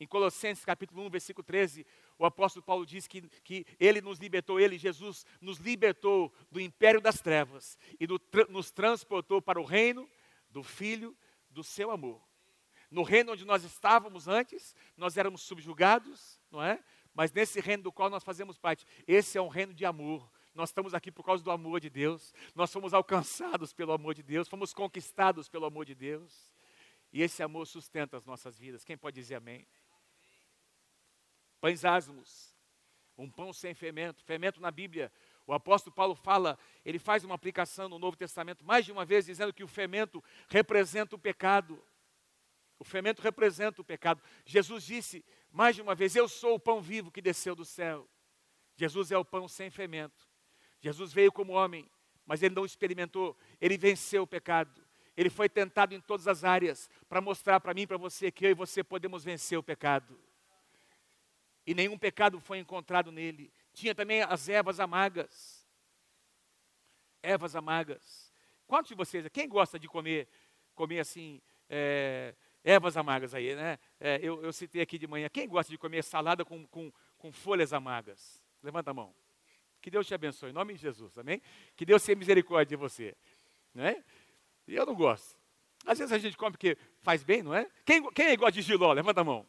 Em 0.02 0.08
Colossenses 0.08 0.66
capítulo 0.66 1.06
1, 1.06 1.10
versículo 1.12 1.44
13, 1.44 1.86
o 2.18 2.26
apóstolo 2.26 2.66
Paulo 2.66 2.88
diz 2.88 3.08
que, 3.08 3.22
que 3.44 3.68
ele 3.80 4.02
nos 4.02 4.18
libertou, 4.18 4.60
ele, 4.60 4.76
Jesus, 4.76 5.24
nos 5.40 5.60
libertou 5.60 6.34
do 6.50 6.60
império 6.60 7.00
das 7.00 7.22
trevas 7.22 7.78
e 8.00 8.08
do, 8.08 8.20
nos 8.50 8.72
transportou 8.72 9.40
para 9.44 9.62
o 9.62 9.64
reino 9.64 10.10
do 10.50 10.64
Filho 10.64 11.16
do 11.52 11.64
seu 11.64 11.92
amor. 11.92 12.20
No 12.90 13.04
reino 13.04 13.34
onde 13.34 13.46
nós 13.46 13.64
estávamos 13.64 14.28
antes, 14.28 14.76
nós 14.98 15.18
éramos 15.18 15.44
subjugados, 15.44 16.42
não 16.50 16.64
é? 16.64 16.84
Mas 17.14 17.32
nesse 17.32 17.60
reino 17.60 17.84
do 17.84 17.92
qual 17.92 18.10
nós 18.10 18.24
fazemos 18.24 18.58
parte, 18.58 18.88
esse 19.06 19.38
é 19.38 19.42
um 19.42 19.50
reino 19.50 19.72
de 19.72 19.86
amor. 19.86 20.28
Nós 20.56 20.70
estamos 20.70 20.96
aqui 20.96 21.12
por 21.12 21.24
causa 21.24 21.44
do 21.44 21.52
amor 21.52 21.80
de 21.80 21.92
Deus, 21.92 22.34
nós 22.56 22.74
fomos 22.74 22.96
alcançados 22.96 23.72
pelo 23.72 23.92
amor 23.92 24.16
de 24.16 24.24
Deus, 24.24 24.48
fomos 24.48 24.74
conquistados 24.74 25.48
pelo 25.48 25.68
amor 25.68 25.86
de 25.86 25.94
Deus. 25.94 26.52
E 27.14 27.22
esse 27.22 27.44
amor 27.44 27.68
sustenta 27.68 28.18
as 28.18 28.26
nossas 28.26 28.58
vidas. 28.58 28.84
Quem 28.84 28.98
pode 28.98 29.14
dizer 29.14 29.36
amém? 29.36 29.68
Pães 31.62 31.86
asmos, 31.86 32.56
um 33.16 33.30
pão 33.30 33.54
sem 33.54 33.74
fermento. 33.74 34.24
Fermento 34.24 34.60
na 34.60 34.72
Bíblia, 34.72 35.12
o 35.46 35.54
apóstolo 35.54 35.96
Paulo 35.96 36.16
fala, 36.16 36.58
ele 36.84 36.98
faz 36.98 37.24
uma 37.24 37.36
aplicação 37.36 37.88
no 37.88 38.00
Novo 38.00 38.18
Testamento 38.18 38.66
mais 38.66 38.84
de 38.84 38.92
uma 38.92 39.06
vez, 39.06 39.28
dizendo 39.28 39.54
que 39.54 39.64
o 39.64 39.68
fermento 39.68 40.22
representa 40.50 41.16
o 41.16 41.20
pecado. 41.20 41.82
O 42.80 42.84
fermento 42.84 43.22
representa 43.22 43.80
o 43.80 43.86
pecado. 43.86 44.22
Jesus 44.44 44.84
disse 44.84 45.24
mais 45.52 45.76
de 45.76 45.84
uma 45.84 45.94
vez: 45.94 46.16
Eu 46.16 46.28
sou 46.28 46.56
o 46.56 46.60
pão 46.60 46.82
vivo 46.82 47.12
que 47.12 47.22
desceu 47.22 47.56
do 47.56 47.64
céu. 47.64 48.10
Jesus 48.76 49.12
é 49.12 49.18
o 49.18 49.24
pão 49.24 49.48
sem 49.48 49.70
fermento. 49.70 50.28
Jesus 50.80 51.14
veio 51.14 51.32
como 51.32 51.54
homem, 51.54 51.88
mas 52.26 52.42
ele 52.42 52.56
não 52.56 52.66
experimentou, 52.66 53.38
ele 53.60 53.78
venceu 53.78 54.24
o 54.24 54.28
pecado. 54.28 54.84
Ele 55.16 55.30
foi 55.30 55.48
tentado 55.48 55.94
em 55.94 56.02
todas 56.02 56.28
as 56.28 56.44
áreas 56.44 56.90
para 57.08 57.22
mostrar 57.22 57.60
para 57.60 57.74
mim 57.74 57.86
para 57.86 57.98
você 57.98 58.32
que 58.32 58.46
eu 58.46 58.50
e 58.50 58.56
você 58.56 58.84
podemos 58.84 59.24
vencer 59.24 59.60
o 59.60 59.62
pecado 59.62 60.18
e 61.66 61.74
nenhum 61.74 61.98
pecado 61.98 62.40
foi 62.40 62.60
encontrado 62.60 63.12
nele. 63.12 63.52
Tinha 63.74 63.94
também 63.94 64.22
as 64.22 64.50
ervas 64.50 64.80
amargas. 64.80 65.68
Ervas 67.22 67.56
amargas. 67.56 68.34
Quantos 68.68 68.90
de 68.90 68.96
vocês, 68.96 69.28
quem 69.32 69.48
gosta 69.48 69.78
de 69.78 69.88
comer, 69.88 70.28
comer 70.74 71.00
assim, 71.00 71.42
é, 71.70 72.34
ervas 72.64 72.98
amargas 72.98 73.34
aí, 73.34 73.56
né? 73.56 73.78
É, 74.00 74.20
eu, 74.22 74.42
eu, 74.44 74.52
citei 74.54 74.82
aqui 74.82 74.98
de 74.98 75.08
manhã. 75.08 75.30
Quem 75.30 75.48
gosta 75.48 75.72
de 75.72 75.78
comer 75.78 76.04
salada 76.04 76.44
com, 76.44 76.66
com, 76.68 76.92
com 77.18 77.32
folhas 77.32 77.74
amargas? 77.74 78.42
Levanta 78.64 78.92
a 78.92 78.94
mão. 78.94 79.14
Que 79.82 79.90
Deus 79.90 80.08
te 80.08 80.14
abençoe, 80.14 80.52
em 80.52 80.54
nome 80.54 80.74
de 80.76 80.82
Jesus, 80.82 81.18
amém? 81.18 81.42
Que 81.76 81.86
Deus 81.86 82.04
tenha 82.04 82.16
misericórdia 82.16 82.78
de 82.78 82.80
você. 82.80 83.16
Né? 83.74 84.04
Eu 84.68 84.86
não 84.86 84.96
gosto. 84.96 85.36
Às 85.86 85.98
vezes 85.98 86.12
a 86.14 86.18
gente 86.20 86.38
come 86.38 86.52
porque 86.52 86.78
faz 87.02 87.24
bem, 87.24 87.42
não 87.42 87.54
é? 87.54 87.68
Quem, 87.84 88.12
quem 88.12 88.38
gosta 88.38 88.52
de 88.52 88.62
giló? 88.62 88.94
Levanta 88.94 89.22
a 89.22 89.24
mão. 89.24 89.46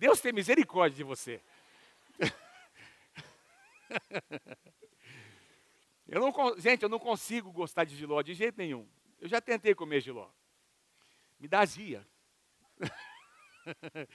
Deus 0.00 0.18
tem 0.18 0.32
misericórdia 0.32 0.96
de 0.96 1.04
você. 1.04 1.40
Eu 6.08 6.20
não, 6.20 6.58
gente, 6.58 6.82
eu 6.82 6.88
não 6.88 6.98
consigo 6.98 7.52
gostar 7.52 7.84
de 7.84 7.94
giló 7.94 8.20
de 8.20 8.34
jeito 8.34 8.58
nenhum. 8.58 8.88
Eu 9.20 9.28
já 9.28 9.40
tentei 9.40 9.76
comer 9.76 10.00
giló. 10.00 10.28
Me 11.38 11.46
dá 11.46 11.60
azia. 11.60 12.04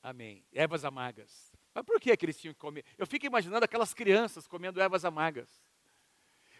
Amém. 0.00 0.46
Ervas 0.52 0.84
amargas. 0.84 1.52
Mas 1.74 1.84
por 1.84 1.98
que, 1.98 2.16
que 2.16 2.24
eles 2.24 2.38
tinham 2.38 2.54
que 2.54 2.60
comer? 2.60 2.84
Eu 2.96 3.08
fico 3.08 3.26
imaginando 3.26 3.64
aquelas 3.64 3.92
crianças 3.92 4.46
comendo 4.46 4.80
ervas 4.80 5.04
amargas. 5.04 5.60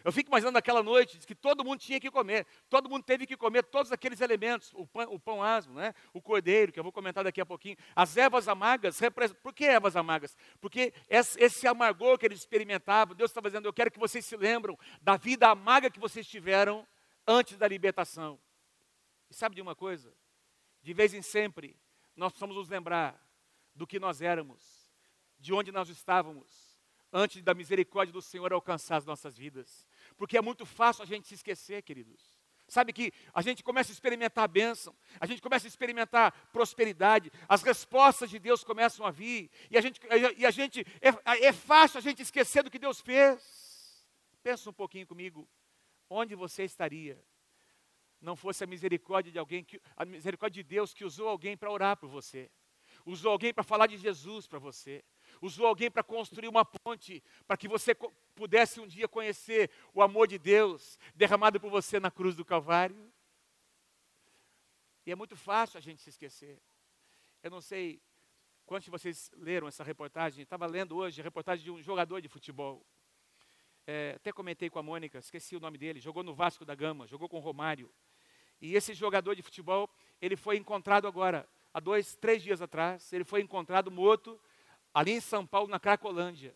Eu 0.03 0.11
fico 0.11 0.29
imaginando 0.29 0.57
aquela 0.57 0.81
noite 0.81 1.19
que 1.19 1.35
todo 1.35 1.63
mundo 1.63 1.79
tinha 1.79 1.99
que 1.99 2.09
comer, 2.09 2.45
todo 2.69 2.89
mundo 2.89 3.03
teve 3.03 3.27
que 3.27 3.37
comer 3.37 3.63
todos 3.63 3.91
aqueles 3.91 4.21
elementos, 4.21 4.71
o 4.73 4.85
pão, 4.87 5.13
o 5.13 5.19
pão 5.19 5.43
asmo, 5.43 5.75
né? 5.75 5.93
o 6.13 6.21
cordeiro, 6.21 6.71
que 6.71 6.79
eu 6.79 6.83
vou 6.83 6.91
comentar 6.91 7.23
daqui 7.23 7.41
a 7.41 7.45
pouquinho, 7.45 7.77
as 7.95 8.17
ervas 8.17 8.47
amargas, 8.47 8.99
por 9.41 9.53
que 9.53 9.65
ervas 9.65 9.95
amargas? 9.95 10.35
Porque 10.59 10.93
esse 11.09 11.67
amargor 11.67 12.17
que 12.17 12.25
eles 12.25 12.39
experimentavam, 12.39 13.15
Deus 13.15 13.31
estava 13.31 13.49
dizendo, 13.49 13.67
eu 13.67 13.73
quero 13.73 13.91
que 13.91 13.99
vocês 13.99 14.25
se 14.25 14.35
lembram 14.35 14.77
da 15.01 15.17
vida 15.17 15.49
amarga 15.49 15.89
que 15.89 15.99
vocês 15.99 16.27
tiveram 16.27 16.87
antes 17.27 17.57
da 17.57 17.67
libertação. 17.67 18.39
E 19.29 19.33
sabe 19.33 19.55
de 19.55 19.61
uma 19.61 19.75
coisa? 19.75 20.13
De 20.81 20.93
vez 20.93 21.13
em 21.13 21.21
sempre, 21.21 21.77
nós 22.15 22.31
precisamos 22.31 22.55
nos 22.55 22.69
lembrar 22.69 23.19
do 23.75 23.87
que 23.87 23.99
nós 23.99 24.21
éramos, 24.21 24.91
de 25.39 25.53
onde 25.53 25.71
nós 25.71 25.89
estávamos, 25.89 26.77
antes 27.13 27.41
da 27.43 27.53
misericórdia 27.53 28.13
do 28.13 28.21
Senhor 28.21 28.51
alcançar 28.53 28.97
as 28.97 29.05
nossas 29.05 29.37
vidas 29.37 29.87
porque 30.21 30.37
é 30.37 30.41
muito 30.41 30.67
fácil 30.67 31.01
a 31.01 31.05
gente 31.07 31.27
se 31.27 31.33
esquecer, 31.33 31.81
queridos. 31.81 32.21
Sabe 32.67 32.93
que 32.93 33.11
a 33.33 33.41
gente 33.41 33.63
começa 33.63 33.91
a 33.91 33.95
experimentar 33.97 34.43
a 34.43 34.47
bênção, 34.47 34.95
a 35.19 35.25
gente 35.25 35.41
começa 35.41 35.65
a 35.65 35.67
experimentar 35.67 36.31
prosperidade, 36.53 37.31
as 37.49 37.63
respostas 37.63 38.29
de 38.29 38.37
Deus 38.37 38.63
começam 38.63 39.03
a 39.03 39.09
vir, 39.09 39.49
e 39.71 39.79
a 39.79 39.81
gente, 39.81 39.99
e 40.37 40.45
a 40.45 40.51
gente 40.51 40.85
é, 41.01 41.47
é 41.47 41.51
fácil 41.51 41.97
a 41.97 42.01
gente 42.01 42.21
esquecer 42.21 42.61
do 42.61 42.69
que 42.69 42.77
Deus 42.77 43.01
fez. 43.01 44.05
Pensa 44.43 44.69
um 44.69 44.73
pouquinho 44.73 45.07
comigo, 45.07 45.49
onde 46.07 46.35
você 46.35 46.65
estaria 46.65 47.19
não 48.21 48.35
fosse 48.35 48.63
a 48.63 48.67
misericórdia 48.67 49.31
de 49.31 49.39
alguém, 49.39 49.63
que, 49.63 49.81
a 49.97 50.05
misericórdia 50.05 50.63
de 50.63 50.69
Deus 50.69 50.93
que 50.93 51.03
usou 51.03 51.29
alguém 51.29 51.57
para 51.57 51.71
orar 51.71 51.97
por 51.97 52.09
você, 52.09 52.47
usou 53.07 53.31
alguém 53.31 53.51
para 53.51 53.63
falar 53.63 53.87
de 53.87 53.97
Jesus 53.97 54.45
para 54.45 54.59
você, 54.59 55.03
usou 55.41 55.65
alguém 55.65 55.89
para 55.89 56.03
construir 56.03 56.47
uma 56.47 56.63
ponte, 56.63 57.23
para 57.47 57.57
que 57.57 57.67
você 57.67 57.95
pudesse 58.35 58.79
um 58.79 58.87
dia 58.87 59.07
conhecer 59.07 59.71
o 59.93 60.01
amor 60.01 60.27
de 60.27 60.37
Deus 60.37 60.99
derramado 61.15 61.59
por 61.59 61.69
você 61.69 61.99
na 61.99 62.11
cruz 62.11 62.35
do 62.35 62.45
Calvário. 62.45 63.11
E 65.05 65.11
é 65.11 65.15
muito 65.15 65.35
fácil 65.35 65.79
a 65.79 65.81
gente 65.81 66.01
se 66.01 66.09
esquecer. 66.09 66.61
Eu 67.41 67.49
não 67.49 67.59
sei 67.59 67.99
quantos 68.67 68.85
de 68.85 68.91
vocês 68.91 69.31
leram 69.35 69.67
essa 69.67 69.83
reportagem. 69.83 70.43
Estava 70.43 70.67
lendo 70.67 70.95
hoje 70.95 71.19
a 71.19 71.23
reportagem 71.23 71.63
de 71.63 71.71
um 71.71 71.81
jogador 71.81 72.21
de 72.21 72.29
futebol. 72.29 72.85
É, 73.87 74.13
até 74.15 74.31
comentei 74.31 74.69
com 74.69 74.77
a 74.77 74.83
Mônica, 74.83 75.17
esqueci 75.17 75.55
o 75.55 75.59
nome 75.59 75.77
dele. 75.77 75.99
Jogou 75.99 76.21
no 76.21 76.35
Vasco 76.35 76.63
da 76.63 76.75
Gama, 76.75 77.07
jogou 77.07 77.27
com 77.27 77.37
o 77.37 77.41
Romário. 77.41 77.91
E 78.61 78.75
esse 78.75 78.93
jogador 78.93 79.35
de 79.35 79.41
futebol, 79.41 79.89
ele 80.21 80.35
foi 80.35 80.55
encontrado 80.55 81.07
agora, 81.07 81.49
há 81.73 81.79
dois, 81.79 82.15
três 82.15 82.43
dias 82.43 82.61
atrás. 82.61 83.11
Ele 83.11 83.23
foi 83.23 83.41
encontrado 83.41 83.89
morto 83.89 84.39
ali 84.93 85.11
em 85.11 85.21
São 85.21 85.45
Paulo, 85.45 85.69
na 85.69 85.79
Cracolândia. 85.79 86.55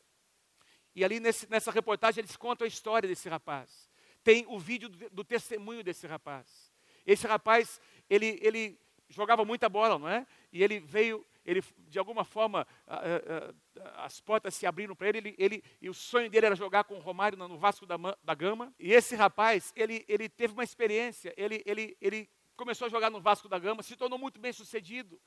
E 0.96 1.04
ali 1.04 1.20
nesse, 1.20 1.50
nessa 1.50 1.72
reportagem 1.72 2.22
eles 2.22 2.38
contam 2.38 2.65
a 2.65 2.68
história 2.68 3.08
desse 3.08 3.27
rapaz. 3.27 3.89
Tem 4.24 4.46
o 4.48 4.58
vídeo 4.58 4.89
do, 4.89 5.10
do 5.10 5.24
testemunho 5.24 5.84
desse 5.84 6.08
rapaz. 6.08 6.74
Esse 7.06 7.27
rapaz, 7.27 7.80
ele, 8.10 8.39
ele 8.42 8.80
jogava 9.10 9.46
muita 9.46 9.70
bola, 9.70 10.00
não 10.00 10.10
é? 10.10 10.25
E 10.51 10.63
ele 10.63 10.80
veio, 10.80 11.25
ele 11.46 11.63
de 11.88 12.00
alguma 12.00 12.24
forma 12.24 12.65
a, 12.88 12.96
a, 12.96 13.00
a, 13.00 14.06
as 14.06 14.20
portas 14.20 14.56
se 14.56 14.65
abriram 14.65 14.96
para 14.96 15.10
ele, 15.10 15.18
ele, 15.20 15.36
ele, 15.38 15.63
e 15.82 15.89
o 15.89 15.94
sonho 15.94 16.30
dele 16.30 16.48
era 16.48 16.56
jogar 16.56 16.86
com 16.86 16.96
o 16.96 17.00
Romário 17.00 17.38
no 17.38 17.58
Vasco 17.58 17.86
da, 17.86 17.98
da 18.24 18.34
Gama. 18.34 18.74
E 18.80 18.92
esse 18.92 19.15
rapaz, 19.15 19.72
ele, 19.75 20.04
ele 20.08 20.27
teve 20.27 20.54
uma 20.54 20.63
experiência, 20.63 21.34
ele, 21.38 21.62
ele, 21.65 21.96
ele 22.01 22.30
começou 22.56 22.88
a 22.88 22.89
jogar 22.89 23.10
no 23.10 23.22
Vasco 23.22 23.48
da 23.48 23.60
Gama, 23.60 23.84
se 23.84 23.96
tornou 23.96 24.18
muito 24.18 24.39
bem 24.39 24.54
sucedido. 24.54 25.20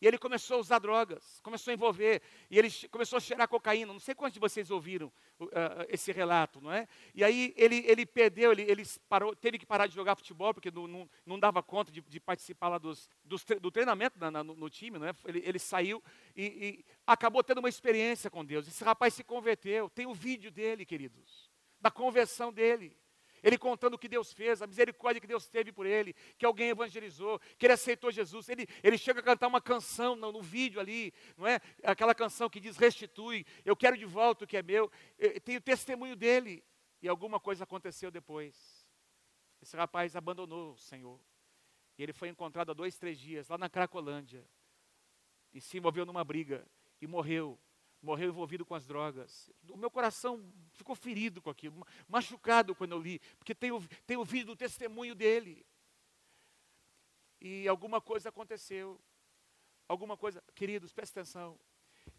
E 0.00 0.06
ele 0.06 0.18
começou 0.18 0.58
a 0.58 0.60
usar 0.60 0.78
drogas, 0.78 1.40
começou 1.42 1.70
a 1.70 1.74
envolver, 1.74 2.20
e 2.50 2.58
ele 2.58 2.70
começou 2.90 3.16
a 3.16 3.20
cheirar 3.20 3.48
cocaína. 3.48 3.92
Não 3.92 4.00
sei 4.00 4.14
quantos 4.14 4.34
de 4.34 4.40
vocês 4.40 4.70
ouviram 4.70 5.10
uh, 5.40 5.50
esse 5.88 6.12
relato, 6.12 6.60
não 6.60 6.70
é? 6.70 6.86
E 7.14 7.24
aí 7.24 7.54
ele, 7.56 7.82
ele 7.86 8.04
perdeu, 8.04 8.52
ele, 8.52 8.62
ele 8.62 8.82
parou, 9.08 9.34
teve 9.34 9.58
que 9.58 9.64
parar 9.64 9.86
de 9.86 9.94
jogar 9.94 10.14
futebol, 10.14 10.52
porque 10.52 10.70
não, 10.70 10.86
não, 10.86 11.10
não 11.24 11.38
dava 11.38 11.62
conta 11.62 11.90
de, 11.90 12.02
de, 12.02 12.20
participar 12.20 12.68
lá 12.68 12.78
dos, 12.78 13.08
dos, 13.24 13.42
do 13.60 13.70
treinamento 13.70 14.18
na, 14.18 14.30
na, 14.30 14.44
no, 14.44 14.54
no, 14.54 14.68
time, 14.68 14.98
não 14.98 15.06
é? 15.06 15.14
Ele, 15.24 15.42
ele 15.44 15.58
saiu 15.58 16.02
e, 16.34 16.44
e 16.44 16.84
acabou 17.06 17.42
tendo 17.42 17.58
uma 17.58 17.68
experiência 17.68 18.30
com 18.30 18.44
Deus. 18.44 18.68
Esse 18.68 18.84
rapaz 18.84 19.14
se 19.14 19.24
converteu, 19.24 19.88
tem 19.88 20.06
o 20.06 20.12
vídeo 20.12 20.50
dele, 20.50 20.84
queridos, 20.84 21.50
da 21.80 21.90
conversão 21.90 22.52
dele. 22.52 22.94
Ele 23.42 23.58
contando 23.58 23.94
o 23.94 23.98
que 23.98 24.08
Deus 24.08 24.32
fez, 24.32 24.62
a 24.62 24.66
misericórdia 24.66 25.20
que 25.20 25.26
Deus 25.26 25.48
teve 25.48 25.72
por 25.72 25.86
ele, 25.86 26.14
que 26.38 26.46
alguém 26.46 26.70
evangelizou, 26.70 27.38
que 27.58 27.66
ele 27.66 27.72
aceitou 27.72 28.10
Jesus. 28.10 28.48
Ele, 28.48 28.66
ele 28.82 28.98
chega 28.98 29.20
a 29.20 29.22
cantar 29.22 29.46
uma 29.46 29.60
canção 29.60 30.16
no, 30.16 30.32
no 30.32 30.42
vídeo 30.42 30.80
ali, 30.80 31.12
não 31.36 31.46
é? 31.46 31.60
Aquela 31.82 32.14
canção 32.14 32.48
que 32.48 32.60
diz: 32.60 32.76
Restitui, 32.76 33.44
eu 33.64 33.76
quero 33.76 33.96
de 33.96 34.04
volta 34.04 34.44
o 34.44 34.46
que 34.46 34.56
é 34.56 34.62
meu. 34.62 34.90
Tem 35.44 35.56
o 35.56 35.60
testemunho 35.60 36.16
dele. 36.16 36.64
E 37.02 37.08
alguma 37.08 37.38
coisa 37.38 37.64
aconteceu 37.64 38.10
depois. 38.10 38.88
Esse 39.60 39.76
rapaz 39.76 40.16
abandonou 40.16 40.72
o 40.72 40.78
Senhor. 40.78 41.20
E 41.98 42.02
ele 42.02 42.12
foi 42.12 42.28
encontrado 42.28 42.70
há 42.70 42.74
dois, 42.74 42.98
três 42.98 43.18
dias, 43.18 43.48
lá 43.48 43.58
na 43.58 43.68
Cracolândia. 43.68 44.46
E 45.52 45.60
se 45.60 45.78
envolveu 45.78 46.04
numa 46.04 46.24
briga 46.24 46.66
e 47.00 47.06
morreu 47.06 47.58
morreu 48.06 48.28
envolvido 48.28 48.64
com 48.64 48.74
as 48.74 48.86
drogas. 48.86 49.50
O 49.68 49.76
meu 49.76 49.90
coração 49.90 50.42
ficou 50.72 50.94
ferido 50.94 51.42
com 51.42 51.50
aquilo, 51.50 51.84
machucado 52.08 52.74
quando 52.74 52.92
eu 52.92 52.98
li, 52.98 53.18
porque 53.36 53.54
tenho, 53.54 53.82
tenho 54.06 54.20
ouvido 54.20 54.52
o 54.52 54.56
testemunho 54.56 55.14
dele. 55.14 55.66
E 57.40 57.66
alguma 57.66 58.00
coisa 58.00 58.28
aconteceu. 58.28 59.00
Alguma 59.88 60.16
coisa, 60.16 60.42
queridos, 60.54 60.92
presta 60.92 61.20
atenção. 61.20 61.58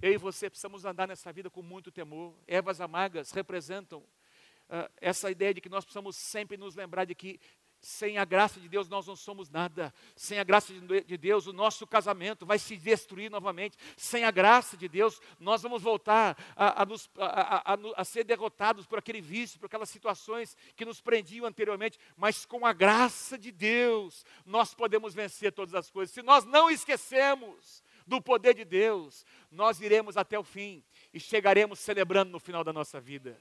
Eu 0.02 0.14
e 0.14 0.18
você 0.18 0.50
precisamos 0.50 0.86
andar 0.86 1.08
nessa 1.08 1.32
vida 1.32 1.50
com 1.50 1.62
muito 1.62 1.92
temor. 1.92 2.38
Ervas 2.46 2.82
amargas 2.82 3.32
representam 3.32 4.00
uh, 4.00 4.92
essa 4.98 5.32
ideia 5.32 5.54
de 5.54 5.62
que 5.62 5.70
nós 5.70 5.86
precisamos 5.86 6.18
sempre 6.18 6.58
nos 6.58 6.76
lembrar 6.76 7.06
de 7.06 7.16
que 7.16 7.40
sem 7.80 8.18
a 8.18 8.26
graça 8.26 8.60
de 8.60 8.68
Deus, 8.68 8.90
nós 8.90 9.08
não 9.08 9.16
somos 9.16 9.50
nada. 9.50 9.94
Sem 10.16 10.40
a 10.40 10.44
graça 10.44 10.74
de 10.74 11.18
Deus, 11.18 11.48
o 11.48 11.54
nosso 11.54 11.86
casamento 11.86 12.46
vai 12.46 12.60
se 12.60 12.76
destruir 12.76 13.30
novamente. 13.30 13.78
Sem 13.96 14.24
a 14.24 14.32
graça 14.32 14.76
de 14.76 14.88
Deus, 14.88 15.22
nós 15.40 15.62
vamos 15.62 15.82
voltar 15.82 16.38
a, 16.56 16.82
a, 16.82 16.86
nos, 16.86 17.10
a, 17.18 17.78
a, 17.96 18.04
ser 18.04 18.24
derrotados 18.24 18.86
por 18.86 19.00
aquele 19.00 19.22
vício, 19.22 19.60
por 19.60 19.68
aquelas 19.68 19.90
situações 19.90 20.58
que 20.76 20.86
nos 20.86 21.00
prendiam 21.00 21.46
anteriormente. 21.46 22.00
Mas 22.16 22.46
com 22.46 22.66
a 22.66 22.74
graça 22.74 23.38
de 23.38 23.52
Deus, 23.52 24.26
nós 24.46 24.74
podemos 24.74 25.14
vencer 25.14 25.52
todas 25.52 25.76
as 25.76 25.90
coisas. 25.90 26.14
Se 26.14 26.22
nós 26.22 26.46
não 26.46 26.70
esquecemos 26.70 27.84
do 28.06 28.22
poder 28.22 28.54
de 28.54 28.66
Deus, 28.66 29.26
nós 29.52 29.82
iremos 29.82 30.18
até 30.18 30.40
o 30.40 30.44
fim 30.44 30.84
e 31.14 31.20
chegaremos 31.20 31.80
celebrando 31.80 32.32
no 32.32 32.40
final 32.40 32.64
da 32.64 32.72
nossa 32.72 33.00
vida. 33.00 33.40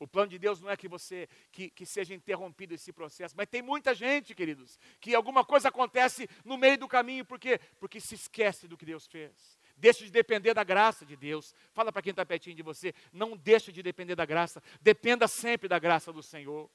O 0.00 0.08
plano 0.08 0.30
de 0.30 0.38
Deus 0.38 0.62
não 0.62 0.70
é 0.70 0.78
que 0.78 0.88
você 0.88 1.28
que, 1.52 1.68
que 1.68 1.84
seja 1.84 2.14
interrompido 2.14 2.72
esse 2.72 2.90
processo, 2.90 3.36
mas 3.36 3.46
tem 3.46 3.60
muita 3.60 3.94
gente, 3.94 4.34
queridos, 4.34 4.78
que 4.98 5.14
alguma 5.14 5.44
coisa 5.44 5.68
acontece 5.68 6.26
no 6.42 6.56
meio 6.56 6.78
do 6.78 6.88
caminho, 6.88 7.22
por 7.22 7.38
quê? 7.38 7.60
Porque 7.78 8.00
se 8.00 8.14
esquece 8.14 8.66
do 8.66 8.78
que 8.78 8.86
Deus 8.86 9.06
fez. 9.06 9.60
Deixa 9.76 10.02
de 10.02 10.10
depender 10.10 10.54
da 10.54 10.64
graça 10.64 11.04
de 11.04 11.16
Deus. 11.16 11.54
Fala 11.74 11.92
para 11.92 12.00
quem 12.00 12.12
está 12.12 12.24
pertinho 12.24 12.56
de 12.56 12.62
você, 12.62 12.94
não 13.12 13.36
deixe 13.36 13.70
de 13.70 13.82
depender 13.82 14.16
da 14.16 14.24
graça. 14.24 14.62
Dependa 14.80 15.28
sempre 15.28 15.68
da 15.68 15.78
graça 15.78 16.10
do 16.10 16.22
Senhor. 16.22 16.70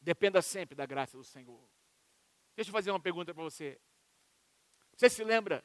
Dependa 0.00 0.42
sempre 0.42 0.74
da 0.74 0.86
graça 0.86 1.16
do 1.16 1.22
Senhor. 1.22 1.62
Deixa 2.56 2.70
eu 2.70 2.72
fazer 2.72 2.90
uma 2.90 2.98
pergunta 2.98 3.32
para 3.32 3.44
você. 3.44 3.78
Você 4.96 5.08
se 5.08 5.22
lembra 5.22 5.64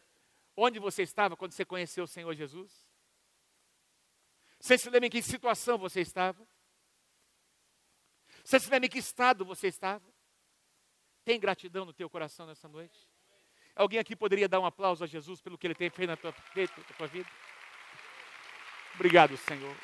onde 0.55 0.77
você 0.77 1.01
estava 1.01 1.35
quando 1.35 1.53
você 1.53 1.65
conheceu 1.65 2.03
o 2.03 2.07
Senhor 2.07 2.31
Jesus? 2.35 2.82
Você 4.63 4.77
se 4.77 4.89
lembra 4.89 5.07
em 5.07 5.09
que 5.09 5.21
situação 5.21 5.77
você 5.77 5.99
estava? 5.99 6.47
Você 8.45 8.57
se 8.61 8.69
lembra 8.69 8.85
em 8.85 8.89
que 8.89 8.97
estado 8.97 9.43
você 9.43 9.67
estava? 9.67 10.09
Tem 11.25 11.37
gratidão 11.37 11.83
no 11.83 11.91
teu 11.91 12.09
coração 12.09 12.47
nessa 12.47 12.69
noite? 12.69 12.97
Alguém 13.75 13.99
aqui 13.99 14.15
poderia 14.15 14.47
dar 14.47 14.61
um 14.61 14.65
aplauso 14.65 15.03
a 15.03 15.07
Jesus 15.07 15.41
pelo 15.41 15.57
que 15.57 15.67
ele 15.67 15.75
tem 15.75 15.89
feito 15.89 16.07
na 16.07 16.15
tua, 16.15 16.31
feito 16.31 16.79
na 16.79 16.95
tua 16.95 17.07
vida? 17.07 17.29
Obrigado, 18.95 19.35
Senhor. 19.35 19.75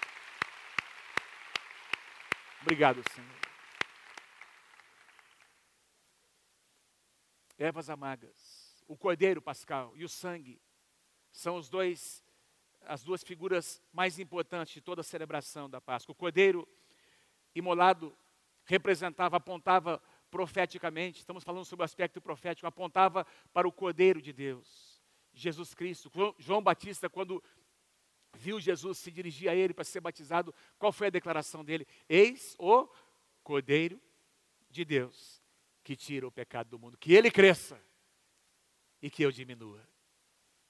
Obrigado, 2.61 3.03
Senhor. 3.13 3.39
Ervas 7.57 7.89
amargas, 7.89 8.81
o 8.87 8.95
cordeiro 8.95 9.41
pascal 9.41 9.91
e 9.97 10.05
o 10.05 10.09
sangue 10.09 10.61
são 11.33 11.57
os 11.57 11.67
dois 11.67 12.23
as 12.85 13.03
duas 13.03 13.23
figuras 13.23 13.81
mais 13.91 14.19
importantes 14.19 14.73
de 14.73 14.81
toda 14.81 15.01
a 15.01 15.03
celebração 15.03 15.69
da 15.69 15.79
Páscoa. 15.79 16.13
O 16.13 16.15
cordeiro 16.15 16.67
imolado 17.53 18.15
representava, 18.65 19.37
apontava 19.37 20.01
profeticamente, 20.29 21.19
estamos 21.19 21.43
falando 21.43 21.65
sobre 21.65 21.83
o 21.83 21.85
aspecto 21.85 22.21
profético, 22.21 22.67
apontava 22.67 23.25
para 23.51 23.67
o 23.67 23.71
cordeiro 23.71 24.21
de 24.21 24.31
Deus, 24.31 25.01
Jesus 25.33 25.73
Cristo. 25.73 26.11
João 26.37 26.61
Batista, 26.61 27.09
quando 27.09 27.43
viu 28.35 28.59
Jesus 28.59 28.99
se 28.99 29.11
dirigir 29.11 29.49
a 29.49 29.55
ele 29.55 29.73
para 29.73 29.83
ser 29.83 29.99
batizado, 29.99 30.53
qual 30.77 30.91
foi 30.91 31.07
a 31.07 31.11
declaração 31.11 31.63
dele? 31.65 31.87
Eis 32.07 32.55
o 32.59 32.87
cordeiro 33.43 33.99
de 34.69 34.85
Deus 34.85 35.41
que 35.83 35.95
tira 35.95 36.27
o 36.27 36.31
pecado 36.31 36.69
do 36.69 36.77
mundo. 36.77 36.97
Que 36.97 37.13
ele 37.13 37.31
cresça 37.31 37.81
e 39.01 39.09
que 39.09 39.23
eu 39.23 39.31
diminua. 39.31 39.87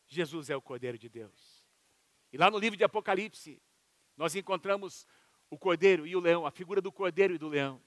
Jesus 0.08 0.50
é 0.50 0.56
o 0.56 0.62
cordeiro 0.62 0.98
de 0.98 1.10
Deus. 1.10 1.59
E 2.32 2.38
lá 2.38 2.50
no 2.50 2.58
livro 2.58 2.78
de 2.78 2.84
Apocalipse, 2.84 3.62
nós 4.16 4.36
encontramos 4.36 5.08
o 5.50 5.58
cordeiro 5.58 6.06
e 6.06 6.16
o 6.16 6.20
leão, 6.20 6.46
a 6.46 6.52
figura 6.52 6.82
do 6.82 6.92
cordeiro 6.92 7.34
e 7.34 7.38
do 7.38 7.48
leão. 7.48 7.82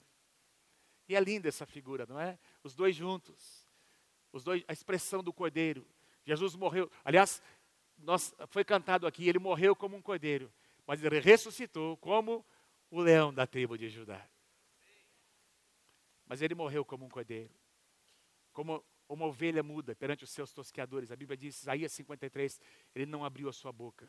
E 1.08 1.14
é 1.14 1.20
linda 1.20 1.48
essa 1.48 1.66
figura, 1.66 2.06
não 2.06 2.18
é? 2.18 2.38
Os 2.62 2.74
dois 2.74 2.96
juntos. 2.96 3.66
Os 4.32 4.42
dois, 4.42 4.64
a 4.66 4.72
expressão 4.72 5.22
do 5.22 5.32
cordeiro. 5.32 5.86
Jesus 6.24 6.56
morreu. 6.56 6.90
Aliás, 7.04 7.42
nós, 7.98 8.34
foi 8.48 8.64
cantado 8.64 9.06
aqui, 9.06 9.28
ele 9.28 9.38
morreu 9.38 9.76
como 9.76 9.96
um 9.96 10.02
cordeiro, 10.02 10.52
mas 10.86 11.02
ele 11.04 11.20
ressuscitou 11.20 11.96
como 11.98 12.44
o 12.90 13.00
leão 13.00 13.32
da 13.32 13.46
tribo 13.46 13.76
de 13.76 13.88
Judá. 13.88 14.26
Mas 16.26 16.40
ele 16.40 16.54
morreu 16.54 16.84
como 16.84 17.04
um 17.04 17.08
cordeiro, 17.08 17.54
como 18.52 18.82
uma 19.08 19.26
ovelha 19.26 19.62
muda 19.62 19.94
perante 19.94 20.24
os 20.24 20.30
seus 20.30 20.52
tosqueadores. 20.52 21.12
A 21.12 21.16
Bíblia 21.16 21.36
diz, 21.36 21.60
Isaías 21.60 21.92
53, 21.92 22.60
ele 22.94 23.06
não 23.06 23.24
abriu 23.24 23.48
a 23.48 23.52
sua 23.52 23.70
boca 23.70 24.08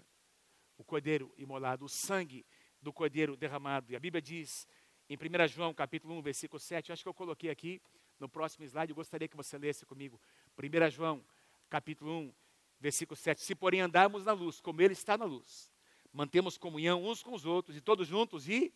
o 0.78 0.84
cordeiro 0.84 1.34
imolado, 1.38 1.86
o 1.86 1.90
sangue 1.90 2.46
do 2.82 2.92
cordeiro 2.92 3.36
derramado. 3.36 3.92
E 3.92 3.96
a 3.96 4.00
Bíblia 4.00 4.22
diz 4.22 4.68
em 5.10 5.16
1 5.16 5.48
João 5.48 5.74
capítulo 5.74 6.16
1, 6.16 6.22
versículo 6.22 6.60
7, 6.60 6.92
acho 6.92 7.04
que 7.04 7.10
eu 7.10 7.14
coloquei 7.14 7.50
aqui 7.50 7.82
no 8.20 8.30
próximo 8.30 8.66
slide, 8.66 8.92
eu 8.92 8.96
gostaria 8.96 9.28
que 9.28 9.36
você 9.36 9.58
lesse 9.58 9.86
comigo. 9.86 10.20
1 10.58 10.90
João 10.90 11.24
capítulo 11.70 12.12
1, 12.12 12.34
versículo 12.80 13.16
7. 13.16 13.42
Se 13.42 13.56
porém 13.56 13.82
andarmos 13.82 14.26
na 14.26 14.32
luz, 14.32 14.60
como 14.62 14.82
ele 14.82 14.94
está 14.94 15.18
na 15.18 15.26
luz, 15.26 15.72
mantemos 16.12 16.58
comunhão 16.58 17.04
uns 17.04 17.22
com 17.22 17.34
os 17.34 17.46
outros 17.46 17.76
e 17.76 17.82
todos 17.82 18.08
juntos, 18.08 18.48
e 18.48 18.74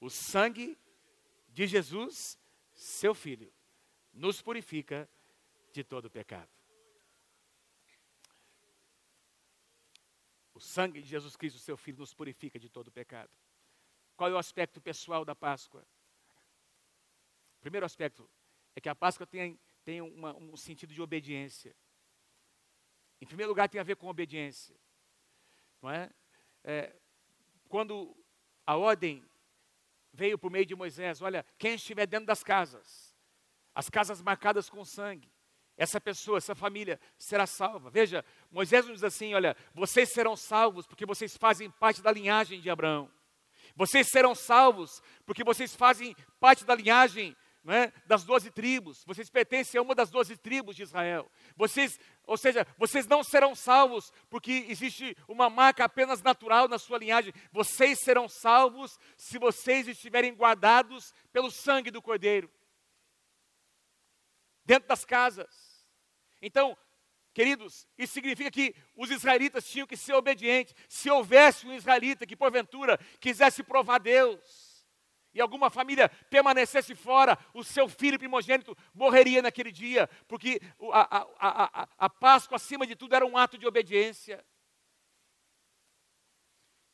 o 0.00 0.08
sangue 0.08 0.78
de 1.48 1.66
Jesus, 1.66 2.38
seu 2.72 3.14
Filho, 3.14 3.52
nos 4.12 4.40
purifica 4.40 5.08
de 5.72 5.82
todo 5.84 6.10
pecado. 6.10 6.57
O 10.58 10.60
sangue 10.60 11.00
de 11.00 11.06
Jesus 11.06 11.36
Cristo, 11.36 11.60
seu 11.60 11.76
Filho, 11.76 12.00
nos 12.00 12.12
purifica 12.12 12.58
de 12.58 12.68
todo 12.68 12.90
pecado. 12.90 13.30
Qual 14.16 14.28
é 14.28 14.32
o 14.32 14.38
aspecto 14.38 14.80
pessoal 14.80 15.24
da 15.24 15.32
Páscoa? 15.32 15.86
O 17.58 17.60
primeiro 17.60 17.86
aspecto 17.86 18.28
é 18.74 18.80
que 18.80 18.88
a 18.88 18.94
Páscoa 18.94 19.24
tem, 19.24 19.56
tem 19.84 20.00
uma, 20.00 20.34
um 20.34 20.56
sentido 20.56 20.92
de 20.92 21.00
obediência. 21.00 21.76
Em 23.20 23.26
primeiro 23.26 23.52
lugar, 23.52 23.68
tem 23.68 23.80
a 23.80 23.84
ver 23.84 23.94
com 23.94 24.08
obediência. 24.08 24.74
Não 25.80 25.90
é? 25.90 26.10
é 26.64 26.92
quando 27.68 28.16
a 28.66 28.76
ordem 28.76 29.24
veio 30.12 30.36
por 30.36 30.50
meio 30.50 30.66
de 30.66 30.74
Moisés, 30.74 31.22
olha, 31.22 31.46
quem 31.56 31.74
estiver 31.76 32.04
dentro 32.08 32.26
das 32.26 32.42
casas, 32.42 33.16
as 33.72 33.88
casas 33.88 34.20
marcadas 34.20 34.68
com 34.68 34.84
sangue, 34.84 35.32
essa 35.78 36.00
pessoa, 36.00 36.38
essa 36.38 36.56
família 36.56 37.00
será 37.16 37.46
salva. 37.46 37.88
Veja, 37.88 38.24
Moisés 38.50 38.84
nos 38.84 38.96
diz 38.96 39.04
assim: 39.04 39.32
olha, 39.32 39.56
vocês 39.72 40.12
serão 40.12 40.36
salvos 40.36 40.86
porque 40.86 41.06
vocês 41.06 41.36
fazem 41.36 41.70
parte 41.70 42.02
da 42.02 42.10
linhagem 42.10 42.60
de 42.60 42.68
Abraão. 42.68 43.08
Vocês 43.76 44.08
serão 44.08 44.34
salvos 44.34 45.00
porque 45.24 45.44
vocês 45.44 45.76
fazem 45.76 46.16
parte 46.40 46.64
da 46.64 46.74
linhagem 46.74 47.36
é, 47.66 47.92
das 48.06 48.24
doze 48.24 48.50
tribos. 48.50 49.04
Vocês 49.04 49.30
pertencem 49.30 49.78
a 49.78 49.82
uma 49.82 49.94
das 49.94 50.10
doze 50.10 50.36
tribos 50.36 50.74
de 50.74 50.82
Israel. 50.82 51.30
Vocês, 51.54 51.98
ou 52.26 52.36
seja, 52.36 52.66
vocês 52.76 53.06
não 53.06 53.22
serão 53.22 53.54
salvos 53.54 54.12
porque 54.28 54.66
existe 54.68 55.16
uma 55.28 55.48
marca 55.48 55.84
apenas 55.84 56.22
natural 56.22 56.66
na 56.66 56.78
sua 56.78 56.98
linhagem. 56.98 57.32
Vocês 57.52 58.00
serão 58.00 58.28
salvos 58.28 58.98
se 59.16 59.38
vocês 59.38 59.86
estiverem 59.86 60.34
guardados 60.34 61.12
pelo 61.32 61.50
sangue 61.50 61.90
do 61.90 62.02
Cordeiro. 62.02 62.50
Dentro 64.64 64.88
das 64.88 65.04
casas. 65.04 65.67
Então, 66.40 66.76
queridos, 67.34 67.86
isso 67.96 68.12
significa 68.12 68.50
que 68.50 68.74
os 68.96 69.10
israelitas 69.10 69.68
tinham 69.68 69.86
que 69.86 69.96
ser 69.96 70.14
obedientes. 70.14 70.74
Se 70.88 71.10
houvesse 71.10 71.66
um 71.66 71.74
israelita 71.74 72.26
que, 72.26 72.36
porventura, 72.36 72.98
quisesse 73.20 73.62
provar 73.62 73.98
Deus, 73.98 74.68
e 75.32 75.40
alguma 75.40 75.70
família 75.70 76.08
permanecesse 76.08 76.94
fora, 76.94 77.38
o 77.54 77.62
seu 77.62 77.88
filho 77.88 78.18
primogênito 78.18 78.76
morreria 78.94 79.42
naquele 79.42 79.70
dia, 79.70 80.08
porque 80.26 80.60
a, 80.92 81.18
a, 81.18 81.26
a, 81.38 81.88
a 81.98 82.10
Páscoa, 82.10 82.56
acima 82.56 82.86
de 82.86 82.96
tudo, 82.96 83.14
era 83.14 83.26
um 83.26 83.36
ato 83.36 83.58
de 83.58 83.66
obediência. 83.66 84.44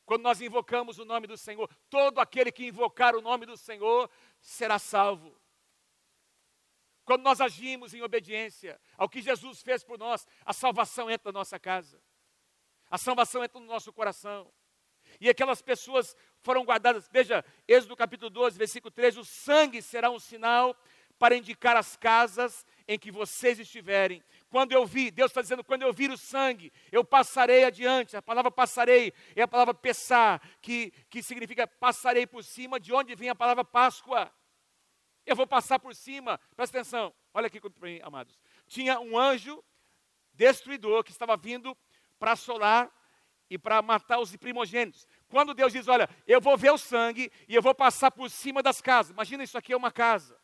Quando 0.05 0.21
nós 0.21 0.39
invocamos 0.41 0.99
o 0.99 1.05
nome 1.05 1.25
do 1.25 1.37
Senhor, 1.37 1.67
todo 1.89 2.19
aquele 2.19 2.51
que 2.51 2.67
invocar 2.67 3.15
o 3.15 3.21
nome 3.21 3.45
do 3.45 3.57
Senhor 3.57 4.09
será 4.39 4.77
salvo. 4.77 5.35
Quando 7.05 7.21
nós 7.21 7.39
agimos 7.39 7.93
em 7.93 8.01
obediência 8.01 8.81
ao 8.97 9.07
que 9.07 9.21
Jesus 9.21 9.61
fez 9.61 9.83
por 9.83 9.97
nós, 9.97 10.27
a 10.43 10.51
salvação 10.51 11.09
entra 11.09 11.31
na 11.31 11.39
nossa 11.39 11.59
casa. 11.59 12.01
A 12.89 12.97
salvação 12.97 13.43
entra 13.43 13.59
no 13.59 13.67
nosso 13.67 13.93
coração. 13.93 14.51
E 15.21 15.29
aquelas 15.29 15.61
pessoas 15.61 16.15
foram 16.41 16.65
guardadas. 16.65 17.07
Veja, 17.11 17.45
Êxodo 17.67 17.95
capítulo 17.95 18.29
12, 18.29 18.57
versículo 18.57 18.91
13: 18.91 19.19
o 19.19 19.25
sangue 19.25 19.81
será 19.81 20.09
um 20.09 20.19
sinal 20.19 20.75
para 21.17 21.35
indicar 21.35 21.77
as 21.77 21.95
casas 21.95 22.65
em 22.87 22.99
que 22.99 23.11
vocês 23.11 23.59
estiverem. 23.59 24.23
Quando 24.49 24.73
eu 24.73 24.85
vi, 24.85 25.09
Deus 25.09 25.31
está 25.31 25.41
dizendo, 25.41 25.63
quando 25.63 25.83
eu 25.83 25.93
vir 25.93 26.11
o 26.11 26.17
sangue, 26.17 26.73
eu 26.91 27.03
passarei 27.03 27.63
adiante. 27.63 28.17
A 28.17 28.21
palavra 28.21 28.51
passarei 28.51 29.13
é 29.35 29.43
a 29.43 29.47
palavra 29.47 29.73
pesar, 29.73 30.41
que, 30.61 30.91
que 31.09 31.23
significa 31.23 31.67
passarei 31.67 32.27
por 32.27 32.43
cima, 32.43 32.79
de 32.79 32.91
onde 32.91 33.15
vem 33.15 33.29
a 33.29 33.35
palavra 33.35 33.63
Páscoa. 33.63 34.31
Eu 35.25 35.35
vou 35.35 35.47
passar 35.47 35.79
por 35.79 35.95
cima, 35.95 36.39
presta 36.55 36.77
atenção, 36.77 37.13
olha 37.33 37.47
aqui 37.47 37.59
para 37.59 37.89
mim, 37.89 37.99
amados. 38.03 38.39
Tinha 38.67 38.99
um 38.99 39.17
anjo 39.17 39.63
destruidor 40.33 41.03
que 41.03 41.11
estava 41.11 41.35
vindo 41.35 41.75
para 42.19 42.33
assolar 42.33 42.91
e 43.49 43.57
para 43.57 43.81
matar 43.81 44.19
os 44.19 44.35
primogênitos. 44.35 45.07
Quando 45.27 45.53
Deus 45.53 45.73
diz, 45.73 45.87
olha, 45.87 46.09
eu 46.27 46.39
vou 46.39 46.57
ver 46.57 46.71
o 46.71 46.77
sangue 46.77 47.31
e 47.47 47.55
eu 47.55 47.61
vou 47.61 47.73
passar 47.73 48.11
por 48.11 48.29
cima 48.29 48.61
das 48.61 48.81
casas. 48.81 49.11
Imagina 49.11 49.43
isso 49.43 49.57
aqui 49.57 49.73
é 49.73 49.77
uma 49.77 49.91
casa. 49.91 50.37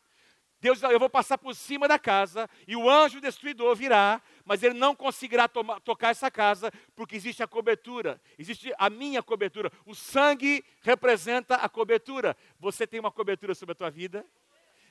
Deus 0.59 0.79
diz, 0.79 0.89
eu 0.91 0.99
vou 0.99 1.09
passar 1.09 1.39
por 1.39 1.55
cima 1.55 1.87
da 1.87 1.97
casa 1.97 2.47
e 2.67 2.75
o 2.75 2.87
anjo 2.87 3.19
destruidor 3.19 3.75
virá, 3.75 4.21
mas 4.45 4.61
ele 4.61 4.75
não 4.75 4.95
conseguirá 4.95 5.47
tocar 5.47 6.09
essa 6.09 6.29
casa, 6.29 6.71
porque 6.95 7.15
existe 7.15 7.41
a 7.41 7.47
cobertura, 7.47 8.21
existe 8.37 8.71
a 8.77 8.87
minha 8.87 9.23
cobertura. 9.23 9.71
O 9.87 9.95
sangue 9.95 10.63
representa 10.81 11.55
a 11.55 11.67
cobertura. 11.67 12.37
Você 12.59 12.85
tem 12.85 12.99
uma 12.99 13.11
cobertura 13.11 13.55
sobre 13.55 13.71
a 13.71 13.75
tua 13.75 13.89
vida? 13.89 14.23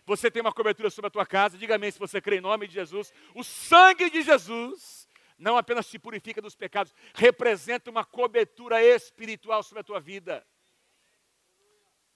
Você 0.07 0.31
tem 0.31 0.41
uma 0.41 0.53
cobertura 0.53 0.91
sobre 0.91 1.09
a 1.09 1.11
tua 1.11 1.27
casa? 1.27 1.59
Diga 1.59 1.77
amém 1.77 1.91
se 1.91 1.99
você 1.99 2.21
crê 2.21 2.39
em 2.39 2.41
nome 2.41 2.67
de 2.67 2.75
Jesus. 2.75 3.13
O 3.35 3.45
sangue 3.45 4.11
de 4.11 4.23
Jesus 4.23 5.09
não 5.41 5.57
apenas 5.57 5.89
te 5.89 5.99
purifica 5.99 6.43
dos 6.43 6.55
pecados, 6.55 6.95
representa 7.15 7.91
uma 7.91 8.05
cobertura 8.05 8.83
espiritual 8.85 9.63
sobre 9.63 9.81
a 9.81 9.85
tua 9.85 9.99
vida. 9.99 10.47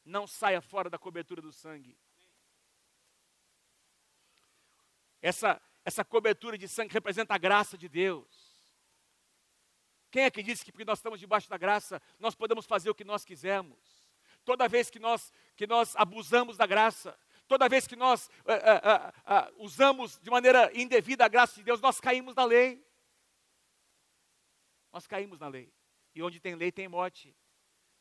Não 0.04 0.26
saia 0.26 0.60
fora 0.60 0.90
da 0.90 0.98
cobertura 0.98 1.40
do 1.40 1.50
sangue. 1.50 1.96
Essa, 5.22 5.60
essa 5.84 6.04
cobertura 6.04 6.58
de 6.58 6.68
sangue 6.68 6.92
representa 6.92 7.34
a 7.34 7.38
graça 7.38 7.78
de 7.78 7.88
Deus. 7.88 8.28
Quem 10.10 10.24
é 10.24 10.30
que 10.30 10.42
disse 10.42 10.62
que 10.62 10.70
porque 10.70 10.84
nós 10.84 10.98
estamos 10.98 11.18
debaixo 11.18 11.48
da 11.48 11.56
graça, 11.56 12.00
nós 12.20 12.34
podemos 12.34 12.66
fazer 12.66 12.90
o 12.90 12.94
que 12.94 13.04
nós 13.04 13.24
quisermos? 13.24 13.78
Toda 14.44 14.68
vez 14.68 14.90
que 14.90 14.98
nós, 14.98 15.32
que 15.56 15.66
nós 15.66 15.96
abusamos 15.96 16.58
da 16.58 16.66
graça, 16.66 17.18
toda 17.46 17.68
vez 17.68 17.86
que 17.86 17.96
nós 17.96 18.26
uh, 18.26 18.52
uh, 18.52 19.58
uh, 19.58 19.64
usamos 19.64 20.18
de 20.22 20.30
maneira 20.30 20.70
indevida 20.74 21.24
a 21.24 21.28
graça 21.28 21.54
de 21.54 21.62
Deus, 21.62 21.80
nós 21.80 22.00
caímos 22.00 22.34
na 22.34 22.44
lei. 22.44 22.84
Nós 24.92 25.06
caímos 25.06 25.38
na 25.40 25.48
lei. 25.48 25.72
E 26.14 26.22
onde 26.22 26.40
tem 26.40 26.54
lei, 26.54 26.70
tem 26.70 26.88
morte. 26.88 27.34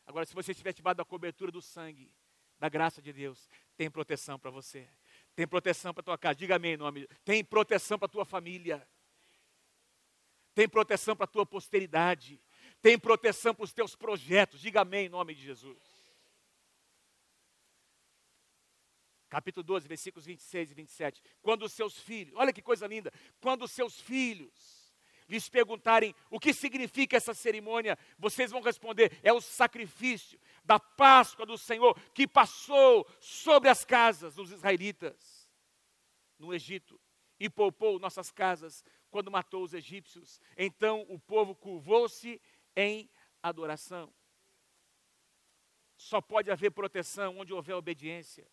Agora, 0.06 0.24
se 0.26 0.34
você 0.34 0.52
estiver 0.52 0.72
debaixo 0.72 0.96
da 0.96 1.04
cobertura 1.04 1.50
do 1.50 1.62
sangue, 1.62 2.10
da 2.58 2.68
graça 2.68 3.02
de 3.02 3.12
Deus, 3.12 3.48
tem 3.76 3.90
proteção 3.90 4.38
para 4.38 4.50
você. 4.50 4.88
Tem 5.34 5.46
proteção 5.46 5.92
para 5.92 6.02
tua 6.02 6.18
casa. 6.18 6.36
Diga 6.36 6.56
amém 6.56 6.74
em 6.74 6.76
nome. 6.76 7.08
Tem 7.24 7.44
proteção 7.44 7.98
para 7.98 8.08
tua 8.08 8.24
família. 8.24 8.86
Tem 10.54 10.68
proteção 10.68 11.16
para 11.16 11.26
tua 11.26 11.44
posteridade. 11.44 12.40
Tem 12.80 12.98
proteção 12.98 13.54
para 13.54 13.64
os 13.64 13.72
teus 13.72 13.96
projetos. 13.96 14.60
Diga 14.60 14.82
amém 14.82 15.06
em 15.06 15.08
nome 15.08 15.34
de 15.34 15.42
Jesus. 15.42 15.93
Capítulo 19.34 19.64
12, 19.64 19.88
versículos 19.88 20.26
26 20.26 20.70
e 20.70 20.74
27. 20.74 21.22
Quando 21.42 21.64
os 21.64 21.72
seus 21.72 21.98
filhos, 21.98 22.32
olha 22.36 22.52
que 22.52 22.62
coisa 22.62 22.86
linda. 22.86 23.12
Quando 23.40 23.64
os 23.64 23.72
seus 23.72 24.00
filhos 24.00 24.94
lhes 25.28 25.48
perguntarem 25.48 26.14
o 26.30 26.38
que 26.38 26.54
significa 26.54 27.16
essa 27.16 27.34
cerimônia, 27.34 27.98
vocês 28.16 28.52
vão 28.52 28.60
responder: 28.60 29.18
é 29.24 29.32
o 29.32 29.40
sacrifício 29.40 30.38
da 30.64 30.78
Páscoa 30.78 31.44
do 31.44 31.58
Senhor 31.58 31.98
que 32.12 32.28
passou 32.28 33.04
sobre 33.18 33.68
as 33.68 33.84
casas 33.84 34.36
dos 34.36 34.52
israelitas 34.52 35.50
no 36.38 36.54
Egito 36.54 37.00
e 37.40 37.50
poupou 37.50 37.98
nossas 37.98 38.30
casas 38.30 38.84
quando 39.10 39.32
matou 39.32 39.64
os 39.64 39.74
egípcios. 39.74 40.40
Então 40.56 41.04
o 41.08 41.18
povo 41.18 41.56
curvou-se 41.56 42.40
em 42.76 43.10
adoração. 43.42 44.14
Só 45.96 46.20
pode 46.20 46.52
haver 46.52 46.70
proteção 46.70 47.38
onde 47.38 47.52
houver 47.52 47.74
obediência. 47.74 48.48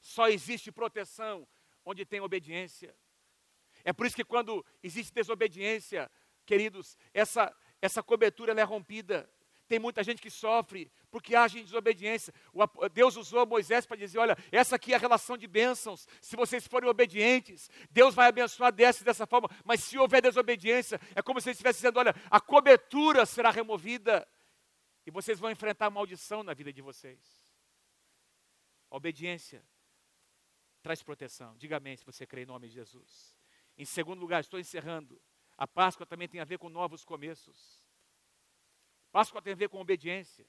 Só 0.00 0.28
existe 0.28 0.72
proteção 0.72 1.46
onde 1.84 2.04
tem 2.04 2.20
obediência. 2.20 2.94
É 3.84 3.92
por 3.92 4.06
isso 4.06 4.16
que 4.16 4.24
quando 4.24 4.64
existe 4.82 5.12
desobediência, 5.12 6.10
queridos, 6.44 6.96
essa, 7.12 7.54
essa 7.80 8.02
cobertura 8.02 8.58
é 8.58 8.62
rompida. 8.62 9.30
Tem 9.66 9.78
muita 9.78 10.02
gente 10.02 10.20
que 10.20 10.30
sofre 10.30 10.90
porque 11.10 11.36
age 11.36 11.60
em 11.60 11.64
desobediência. 11.64 12.34
Deus 12.92 13.16
usou 13.16 13.46
Moisés 13.46 13.86
para 13.86 13.96
dizer: 13.96 14.18
olha, 14.18 14.36
essa 14.50 14.76
aqui 14.76 14.92
é 14.92 14.96
a 14.96 14.98
relação 14.98 15.36
de 15.36 15.46
bênçãos. 15.46 16.08
Se 16.20 16.34
vocês 16.34 16.66
forem 16.66 16.88
obedientes, 16.88 17.70
Deus 17.88 18.14
vai 18.14 18.28
abençoar 18.28 18.72
dessa 18.72 19.04
dessa 19.04 19.26
forma. 19.26 19.48
Mas 19.64 19.84
se 19.84 19.96
houver 19.96 20.20
desobediência, 20.20 21.00
é 21.14 21.22
como 21.22 21.40
se 21.40 21.48
ele 21.48 21.52
estivesse 21.52 21.78
dizendo: 21.78 22.00
olha, 22.00 22.14
a 22.28 22.40
cobertura 22.40 23.24
será 23.24 23.50
removida 23.50 24.26
e 25.06 25.10
vocês 25.10 25.38
vão 25.38 25.50
enfrentar 25.50 25.88
maldição 25.88 26.42
na 26.42 26.52
vida 26.52 26.72
de 26.72 26.82
vocês. 26.82 27.20
A 28.90 28.96
obediência 28.96 29.64
traz 30.82 31.02
proteção. 31.02 31.56
Diga 31.56 31.76
amém 31.76 31.96
se 31.96 32.04
você 32.04 32.26
crê 32.26 32.42
em 32.42 32.46
nome 32.46 32.68
de 32.68 32.74
Jesus. 32.74 33.36
Em 33.76 33.84
segundo 33.84 34.20
lugar, 34.20 34.40
estou 34.40 34.58
encerrando. 34.58 35.20
A 35.56 35.66
Páscoa 35.66 36.06
também 36.06 36.28
tem 36.28 36.40
a 36.40 36.44
ver 36.44 36.58
com 36.58 36.68
novos 36.68 37.04
começos. 37.04 37.82
Páscoa 39.12 39.42
tem 39.42 39.52
a 39.52 39.56
ver 39.56 39.68
com 39.68 39.80
obediência. 39.80 40.46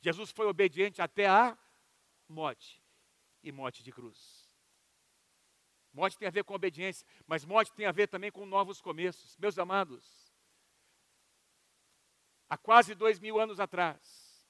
Jesus 0.00 0.30
foi 0.30 0.46
obediente 0.46 1.02
até 1.02 1.26
a 1.26 1.58
morte 2.28 2.82
e 3.42 3.50
morte 3.50 3.82
de 3.82 3.92
cruz. 3.92 4.48
Morte 5.92 6.16
tem 6.16 6.28
a 6.28 6.30
ver 6.30 6.44
com 6.44 6.54
obediência, 6.54 7.06
mas 7.26 7.44
morte 7.44 7.72
tem 7.72 7.86
a 7.86 7.92
ver 7.92 8.06
também 8.06 8.30
com 8.30 8.46
novos 8.46 8.80
começos. 8.80 9.36
Meus 9.36 9.58
amados, 9.58 10.32
há 12.48 12.56
quase 12.56 12.94
dois 12.94 13.18
mil 13.18 13.40
anos 13.40 13.58
atrás, 13.58 14.46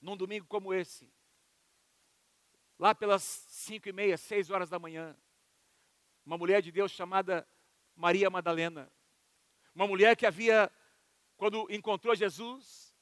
num 0.00 0.16
domingo 0.16 0.46
como 0.46 0.74
esse, 0.74 1.10
lá 2.82 2.96
pelas 2.96 3.22
cinco 3.22 3.88
e 3.88 3.92
meia, 3.92 4.16
seis 4.16 4.50
horas 4.50 4.68
da 4.68 4.76
manhã, 4.76 5.16
uma 6.26 6.36
mulher 6.36 6.60
de 6.60 6.72
Deus 6.72 6.90
chamada 6.90 7.46
Maria 7.94 8.28
Madalena. 8.28 8.90
Uma 9.72 9.86
mulher 9.86 10.16
que 10.16 10.26
havia, 10.26 10.68
quando 11.36 11.70
encontrou 11.70 12.12
Jesus, 12.16 12.92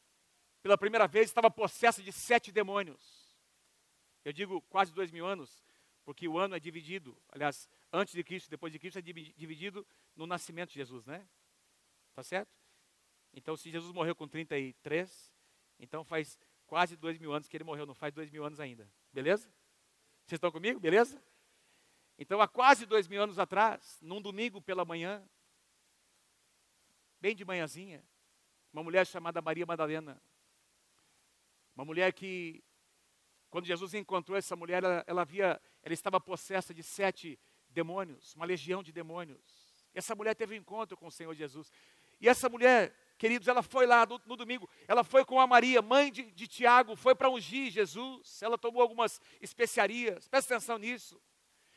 pela 0.60 0.76
primeira 0.76 1.08
vez, 1.08 1.30
estava 1.30 1.50
possessa 1.50 2.02
de 2.02 2.12
sete 2.12 2.52
demônios. 2.52 3.34
Eu 4.22 4.34
digo 4.34 4.60
quase 4.68 4.92
dois 4.92 5.10
mil 5.10 5.24
anos, 5.24 5.64
porque 6.04 6.28
o 6.28 6.36
ano 6.36 6.54
é 6.54 6.60
dividido, 6.60 7.16
aliás, 7.30 7.66
antes 7.90 8.12
de 8.12 8.22
Cristo, 8.22 8.50
depois 8.50 8.70
de 8.70 8.78
Cristo, 8.78 8.98
é 8.98 9.02
dividido 9.02 9.86
no 10.14 10.26
nascimento 10.26 10.68
de 10.68 10.74
Jesus, 10.74 11.06
né? 11.06 11.26
Tá 12.12 12.22
certo? 12.22 12.54
Então, 13.32 13.56
se 13.56 13.70
Jesus 13.70 13.94
morreu 13.94 14.14
com 14.14 14.28
33, 14.28 15.32
então 15.78 16.04
faz 16.04 16.38
quase 16.66 16.98
dois 16.98 17.16
mil 17.16 17.32
anos 17.32 17.48
que 17.48 17.56
ele 17.56 17.64
morreu, 17.64 17.86
não 17.86 17.94
faz 17.94 18.12
dois 18.12 18.30
mil 18.30 18.44
anos 18.44 18.60
ainda. 18.60 18.86
Beleza? 19.10 19.50
Vocês 20.26 20.38
estão 20.38 20.52
comigo? 20.52 20.78
Beleza? 20.78 21.22
Então, 22.18 22.40
há 22.40 22.46
quase 22.46 22.86
dois 22.86 23.08
mil 23.08 23.22
anos 23.22 23.38
atrás, 23.38 23.98
num 24.02 24.20
domingo 24.20 24.60
pela 24.60 24.84
manhã, 24.84 25.26
bem 27.20 27.34
de 27.34 27.44
manhãzinha, 27.44 28.04
uma 28.72 28.82
mulher 28.82 29.06
chamada 29.06 29.40
Maria 29.40 29.66
Madalena, 29.66 30.22
uma 31.74 31.84
mulher 31.84 32.12
que, 32.12 32.62
quando 33.48 33.64
Jesus 33.64 33.94
encontrou 33.94 34.36
essa 34.36 34.54
mulher, 34.54 34.82
ela, 35.06 35.22
havia, 35.22 35.60
ela 35.82 35.94
estava 35.94 36.20
possessa 36.20 36.74
de 36.74 36.82
sete 36.82 37.38
demônios, 37.68 38.34
uma 38.34 38.44
legião 38.44 38.82
de 38.82 38.92
demônios. 38.92 39.86
Essa 39.94 40.14
mulher 40.14 40.34
teve 40.34 40.54
um 40.54 40.58
encontro 40.58 40.96
com 40.96 41.06
o 41.06 41.10
Senhor 41.10 41.34
Jesus. 41.34 41.72
E 42.20 42.28
essa 42.28 42.48
mulher, 42.48 42.94
queridos, 43.20 43.46
ela 43.48 43.62
foi 43.62 43.86
lá 43.86 44.06
no, 44.06 44.18
no 44.24 44.34
domingo, 44.34 44.66
ela 44.88 45.04
foi 45.04 45.26
com 45.26 45.38
a 45.38 45.46
Maria, 45.46 45.82
mãe 45.82 46.10
de, 46.10 46.22
de 46.32 46.48
Tiago, 46.48 46.96
foi 46.96 47.14
para 47.14 47.28
ungir 47.28 47.70
Jesus. 47.70 48.40
Ela 48.42 48.56
tomou 48.56 48.80
algumas 48.80 49.20
especiarias, 49.42 50.26
presta 50.26 50.54
atenção 50.54 50.78
nisso. 50.78 51.20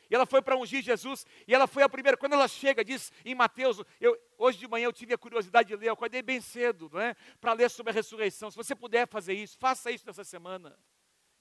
E 0.09 0.15
ela 0.15 0.25
foi 0.25 0.41
para 0.41 0.55
ungir 0.55 0.81
Jesus, 0.81 1.25
e 1.45 1.53
ela 1.53 1.67
foi 1.67 1.83
a 1.83 1.89
primeira. 1.89 2.15
Quando 2.15 2.31
ela 2.31 2.47
chega, 2.47 2.83
diz 2.83 3.11
em 3.25 3.35
Mateus, 3.35 3.81
eu, 3.99 4.17
hoje 4.37 4.57
de 4.57 4.69
manhã 4.69 4.85
eu 4.85 4.93
tive 4.93 5.13
a 5.13 5.17
curiosidade 5.17 5.67
de 5.67 5.75
ler, 5.75 5.89
eu 5.89 5.93
acordei 5.93 6.21
bem 6.21 6.39
cedo, 6.39 6.89
não 6.93 7.01
é? 7.01 7.13
Para 7.41 7.51
ler 7.51 7.69
sobre 7.69 7.91
a 7.91 7.93
ressurreição. 7.93 8.49
Se 8.49 8.55
você 8.55 8.73
puder 8.73 9.05
fazer 9.05 9.33
isso, 9.33 9.57
faça 9.59 9.91
isso 9.91 10.05
nessa 10.07 10.23
semana. 10.23 10.79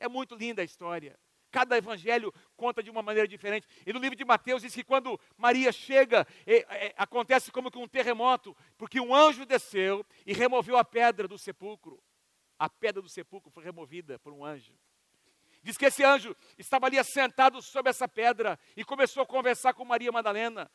É 0.00 0.08
muito 0.08 0.34
linda 0.34 0.62
a 0.62 0.64
história. 0.64 1.16
Cada 1.52 1.76
evangelho 1.76 2.32
conta 2.56 2.82
de 2.82 2.90
uma 2.90 3.02
maneira 3.02 3.28
diferente. 3.28 3.68
E 3.86 3.92
no 3.92 4.00
livro 4.00 4.16
de 4.16 4.24
Mateus 4.24 4.62
diz 4.62 4.74
que 4.74 4.82
quando 4.82 5.20
Maria 5.36 5.70
chega, 5.70 6.26
é, 6.46 6.86
é, 6.86 6.94
acontece 6.96 7.52
como 7.52 7.70
que 7.70 7.78
um 7.78 7.86
terremoto, 7.86 8.56
porque 8.78 8.98
um 8.98 9.14
anjo 9.14 9.44
desceu 9.44 10.04
e 10.26 10.32
removeu 10.32 10.78
a 10.78 10.84
pedra 10.84 11.28
do 11.28 11.36
sepulcro. 11.36 12.02
A 12.58 12.70
pedra 12.70 13.02
do 13.02 13.08
sepulcro 13.08 13.50
foi 13.50 13.62
removida 13.62 14.18
por 14.18 14.32
um 14.32 14.42
anjo. 14.42 14.72
Diz 15.62 15.76
que 15.76 15.84
esse 15.84 16.02
anjo 16.02 16.34
estava 16.58 16.86
ali 16.86 16.98
assentado 16.98 17.60
sobre 17.60 17.90
essa 17.90 18.08
pedra 18.08 18.58
e 18.74 18.82
começou 18.82 19.22
a 19.22 19.26
conversar 19.26 19.74
com 19.74 19.84
Maria 19.84 20.10
Madalena. 20.10 20.70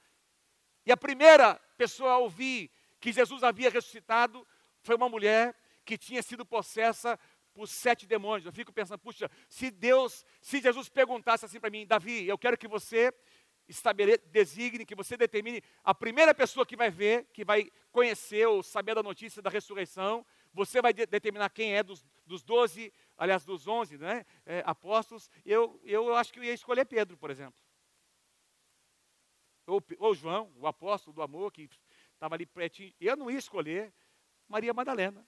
E 0.85 0.91
a 0.91 0.95
primeira 0.95 1.55
pessoa 1.75 2.11
a 2.11 2.17
ouvir 2.19 2.69
que 2.99 3.11
Jesus 3.11 3.41
havia 3.41 3.71
ressuscitado 3.71 4.47
foi 4.81 4.95
uma 4.95 5.09
mulher 5.09 5.55
que 5.83 5.97
tinha 5.97 6.21
sido 6.21 6.45
possessa 6.45 7.19
por 7.57 7.67
sete 7.67 8.05
demônios. 8.05 8.45
Eu 8.45 8.51
fico 8.51 8.71
pensando, 8.71 8.99
puxa, 8.99 9.31
se 9.49 9.71
Deus, 9.71 10.23
se 10.39 10.61
Jesus 10.61 10.87
perguntasse 10.89 11.43
assim 11.43 11.59
para 11.59 11.71
mim, 11.71 11.87
Davi, 11.87 12.27
eu 12.27 12.37
quero 12.37 12.55
que 12.55 12.67
você 12.67 13.11
estabeleça, 13.67 14.21
designe, 14.27 14.85
que 14.85 14.93
você 14.93 15.17
determine 15.17 15.63
a 15.83 15.95
primeira 15.95 16.35
pessoa 16.35 16.67
que 16.67 16.75
vai 16.75 16.91
ver, 16.91 17.25
que 17.33 17.43
vai 17.43 17.71
conhecer 17.91 18.45
ou 18.45 18.61
saber 18.61 18.93
da 18.93 19.01
notícia 19.01 19.41
da 19.41 19.49
ressurreição, 19.49 20.23
você 20.53 20.83
vai 20.83 20.93
de 20.93 21.07
determinar 21.07 21.49
quem 21.49 21.75
é 21.75 21.81
dos, 21.81 22.05
dos 22.27 22.43
12, 22.43 22.93
aliás, 23.17 23.43
dos 23.43 23.67
11 23.67 23.97
né, 23.97 24.23
é, 24.45 24.61
apóstolos. 24.63 25.27
Eu, 25.43 25.81
eu 25.83 26.13
acho 26.13 26.31
que 26.31 26.37
eu 26.37 26.43
ia 26.43 26.53
escolher 26.53 26.85
Pedro, 26.85 27.17
por 27.17 27.31
exemplo. 27.31 27.59
Ou, 29.65 29.83
ou 29.97 30.13
João, 30.13 30.53
o 30.57 30.67
apóstolo 30.67 31.15
do 31.15 31.23
amor, 31.23 31.51
que 31.51 31.67
estava 32.13 32.35
ali 32.35 32.45
pretinho. 32.45 32.93
Eu 33.01 33.17
não 33.17 33.31
ia 33.31 33.39
escolher 33.39 33.91
Maria 34.47 34.75
Madalena. 34.75 35.27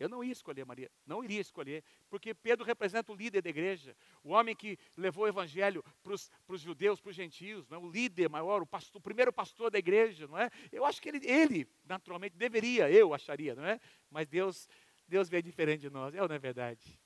Eu 0.00 0.08
não 0.08 0.24
ia 0.24 0.32
escolher 0.32 0.64
Maria, 0.64 0.90
não 1.06 1.22
iria 1.22 1.42
escolher, 1.42 1.84
porque 2.08 2.32
Pedro 2.32 2.64
representa 2.64 3.12
o 3.12 3.14
líder 3.14 3.42
da 3.42 3.50
igreja, 3.50 3.94
o 4.24 4.30
homem 4.30 4.56
que 4.56 4.78
levou 4.96 5.24
o 5.24 5.28
evangelho 5.28 5.84
para 6.02 6.14
os 6.14 6.60
judeus, 6.60 7.02
para 7.02 7.10
os 7.10 7.16
gentios, 7.16 7.68
não 7.68 7.76
é? 7.76 7.80
o 7.80 7.90
líder 7.90 8.30
maior, 8.30 8.62
o, 8.62 8.66
pastor, 8.66 8.98
o 8.98 9.02
primeiro 9.02 9.30
pastor 9.30 9.70
da 9.70 9.78
igreja, 9.78 10.26
não 10.26 10.38
é? 10.38 10.50
Eu 10.72 10.86
acho 10.86 11.02
que 11.02 11.10
ele, 11.10 11.20
ele, 11.30 11.68
naturalmente, 11.84 12.34
deveria, 12.34 12.90
eu 12.90 13.12
acharia, 13.12 13.54
não 13.54 13.62
é? 13.62 13.78
Mas 14.10 14.26
Deus, 14.26 14.66
Deus 15.06 15.28
veio 15.28 15.42
diferente 15.42 15.82
de 15.82 15.90
nós, 15.90 16.14
é 16.14 16.22
ou 16.22 16.28
não 16.28 16.34
é 16.34 16.38
verdade? 16.38 16.98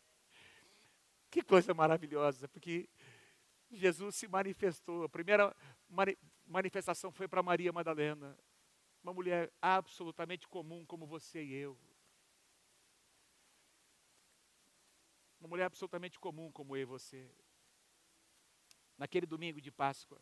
Que 1.33 1.43
coisa 1.43 1.75
maravilhosa, 1.75 2.47
porque 2.47 2.89
Jesus 3.73 4.15
se 4.15 4.29
manifestou, 4.29 5.03
a 5.03 5.09
primeira 5.09 5.53
manifestação 6.47 7.11
foi 7.11 7.27
para 7.27 7.43
Maria 7.43 7.73
Madalena, 7.73 8.39
uma 9.03 9.13
mulher 9.13 9.53
absolutamente 9.61 10.47
comum 10.47 10.85
como 10.87 11.07
você 11.07 11.43
e 11.43 11.55
eu. 11.55 11.77
Uma 15.45 15.51
mulher 15.51 15.67
absolutamente 15.67 16.19
comum 16.19 16.51
como 16.51 16.75
eu 16.75 16.81
e 16.81 16.85
você. 16.87 17.31
Naquele 18.97 19.27
domingo 19.27 19.61
de 19.61 19.71
Páscoa, 19.71 20.19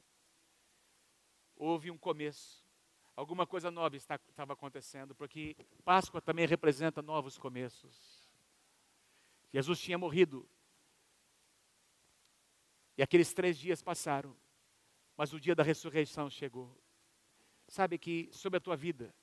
houve 1.54 1.92
um 1.92 1.96
começo. 1.96 2.66
Alguma 3.14 3.46
coisa 3.46 3.70
nova 3.70 3.96
estava 3.96 4.52
acontecendo, 4.52 5.14
porque 5.14 5.54
Páscoa 5.85 6.20
também 6.20 6.44
representa 6.44 7.00
novos 7.00 7.38
começos. 7.38 8.28
Jesus 9.52 9.78
tinha 9.78 9.96
morrido. 9.96 10.50
E 12.98 13.02
aqueles 13.04 13.32
três 13.32 13.56
dias 13.56 13.80
passaram, 13.80 14.37
mas 15.16 15.32
o 15.32 15.38
dia 15.38 15.54
da 15.54 15.62
ressurreição 15.62 16.28
chegou. 16.28 16.76
Sabe 17.68 17.96
que 17.96 18.28
sobre 18.32 18.56
a 18.56 18.61
tua 18.61 18.74
vida, 18.74 19.14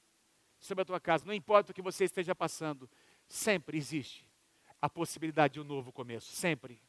sobre 0.60 0.82
a 0.82 0.86
tua 0.86 1.02
casa, 1.02 1.26
não 1.26 1.34
importa 1.34 1.74
o 1.74 1.76
que 1.76 1.82
você 1.82 2.06
esteja 2.06 2.34
passando, 2.34 2.90
sempre 3.28 3.78
existe 3.78 4.29
a 4.82 4.90
possibilidade 4.90 5.56
de 5.56 5.60
um 5.60 5.64
novo 5.64 5.92
começo, 5.92 6.32
sempre. 6.32 6.82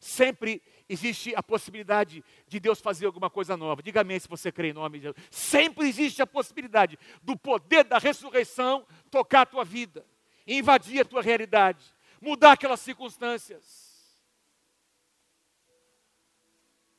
Sempre 0.00 0.62
existe 0.88 1.34
a 1.34 1.42
possibilidade 1.42 2.22
de 2.46 2.60
Deus 2.60 2.80
fazer 2.80 3.06
alguma 3.06 3.30
coisa 3.30 3.56
nova. 3.56 3.82
Diga 3.82 4.02
amém 4.02 4.18
se 4.18 4.28
você 4.28 4.52
crê 4.52 4.68
em 4.68 4.72
nome 4.72 4.98
de 4.98 5.04
Jesus. 5.04 5.28
Sempre 5.30 5.88
existe 5.88 6.20
a 6.20 6.26
possibilidade 6.26 6.98
do 7.22 7.36
poder 7.36 7.84
da 7.84 7.98
ressurreição 7.98 8.86
tocar 9.10 9.42
a 9.42 9.46
tua 9.46 9.64
vida, 9.64 10.06
invadir 10.46 11.00
a 11.00 11.04
tua 11.04 11.22
realidade, 11.22 11.84
mudar 12.20 12.52
aquelas 12.52 12.80
circunstâncias. 12.80 13.84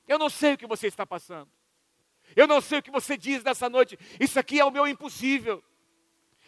Eu 0.07 0.17
não 0.17 0.29
sei 0.29 0.53
o 0.53 0.57
que 0.57 0.67
você 0.67 0.87
está 0.87 1.05
passando. 1.05 1.51
Eu 2.35 2.47
não 2.47 2.59
sei 2.59 2.79
o 2.79 2.83
que 2.83 2.91
você 2.91 3.17
diz 3.17 3.43
nessa 3.43 3.69
noite. 3.69 3.97
Isso 4.19 4.39
aqui 4.39 4.59
é 4.59 4.65
o 4.65 4.71
meu 4.71 4.87
impossível. 4.87 5.63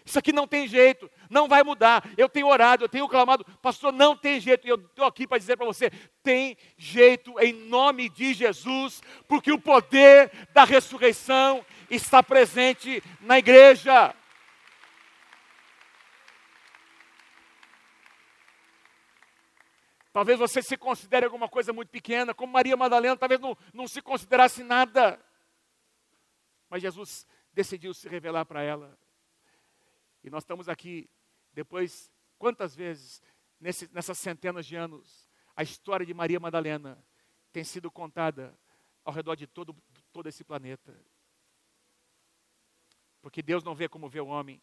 Isso 0.08 0.18
aqui 0.18 0.32
não 0.32 0.48
tem 0.48 0.70
jeito, 0.70 1.12
não 1.30 1.50
vai 1.50 1.64
mudar. 1.64 2.02
Eu 2.18 2.30
tenho 2.30 2.48
orado, 2.48 2.86
eu 2.86 2.88
tenho 2.88 3.10
clamado, 3.10 3.44
pastor, 3.62 3.92
não 3.92 4.16
tem 4.16 4.40
jeito. 4.40 4.66
E 4.66 4.70
eu 4.70 4.78
estou 4.78 5.04
aqui 5.04 5.28
para 5.28 5.38
dizer 5.38 5.58
para 5.58 5.66
você: 5.66 5.90
tem 6.24 6.56
jeito 6.78 7.38
em 7.42 7.52
nome 7.52 8.08
de 8.08 8.34
Jesus, 8.34 9.04
porque 9.28 9.52
o 9.52 9.60
poder 9.60 10.32
da 10.54 10.64
ressurreição 10.64 11.64
está 11.90 12.24
presente 12.24 13.04
na 13.20 13.38
igreja. 13.38 14.16
Talvez 20.14 20.40
você 20.40 20.62
se 20.62 20.78
considere 20.78 21.26
alguma 21.26 21.50
coisa 21.50 21.74
muito 21.74 21.90
pequena, 21.90 22.34
como 22.34 22.54
Maria 22.54 22.78
Madalena, 22.78 23.18
talvez 23.18 23.42
não, 23.42 23.58
não 23.74 23.90
se 23.90 24.02
considerasse 24.02 24.64
nada. 24.64 25.20
Mas 26.70 26.82
Jesus 26.82 27.28
decidiu 27.52 27.94
se 27.94 28.08
revelar 28.08 28.46
para 28.46 28.64
ela. 28.64 28.98
E 30.28 30.30
nós 30.30 30.44
estamos 30.44 30.68
aqui, 30.68 31.10
depois, 31.54 32.12
quantas 32.38 32.76
vezes, 32.76 33.22
nesse, 33.58 33.90
nessas 33.94 34.18
centenas 34.18 34.66
de 34.66 34.76
anos, 34.76 35.26
a 35.56 35.64
história 35.64 36.06
de 36.06 36.14
Maria 36.14 36.38
Madalena 36.38 37.02
tem 37.54 37.64
sido 37.64 37.90
contada 37.90 38.54
ao 39.06 39.14
redor 39.14 39.36
de 39.38 39.48
todo, 39.48 39.74
todo 40.12 40.28
esse 40.28 40.44
planeta. 40.44 40.94
Porque 43.22 43.42
Deus 43.42 43.64
não 43.64 43.74
vê 43.74 43.88
como 43.88 44.10
vê 44.10 44.20
o 44.20 44.28
homem. 44.28 44.62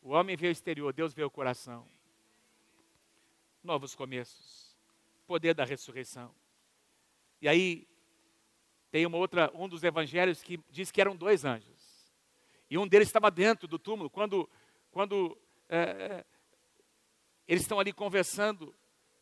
O 0.00 0.12
homem 0.12 0.36
vê 0.36 0.48
o 0.48 0.50
exterior, 0.50 0.90
Deus 0.90 1.12
vê 1.12 1.22
o 1.22 1.30
coração. 1.30 1.86
Novos 3.62 3.94
começos. 3.94 4.74
Poder 5.26 5.52
da 5.52 5.66
ressurreição. 5.66 6.34
E 7.42 7.48
aí, 7.48 7.86
tem 8.90 9.04
uma 9.04 9.18
outra, 9.18 9.50
um 9.54 9.68
dos 9.68 9.84
evangelhos 9.84 10.42
que 10.42 10.58
diz 10.70 10.90
que 10.90 11.02
eram 11.02 11.14
dois 11.14 11.44
anjos. 11.44 12.10
E 12.70 12.78
um 12.78 12.88
deles 12.88 13.08
estava 13.08 13.30
dentro 13.30 13.68
do 13.68 13.78
túmulo. 13.78 14.08
Quando 14.08 14.48
quando 14.94 15.36
é, 15.68 15.78
é, 15.78 16.24
eles 17.48 17.64
estão 17.64 17.80
ali 17.80 17.92
conversando, 17.92 18.72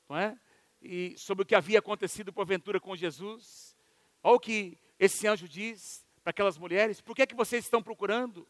não 0.07 0.19
é? 0.19 0.39
E 0.83 1.17
sobre 1.17 1.45
o 1.45 1.47
que 1.47 1.55
havia 1.55 1.79
acontecido 1.79 2.31
porventura 2.31 2.79
com 2.79 2.95
Jesus. 2.95 3.75
Olha 4.23 4.37
o 4.37 4.39
que 4.39 4.79
esse 4.99 5.27
anjo 5.27 5.49
diz 5.49 6.07
para 6.23 6.31
aquelas 6.31 6.59
mulheres: 6.59 7.01
por 7.01 7.17
que, 7.17 7.23
é 7.23 7.27
que 7.27 7.35
vocês 7.35 7.65
estão 7.65 7.83
procurando? 7.83 8.47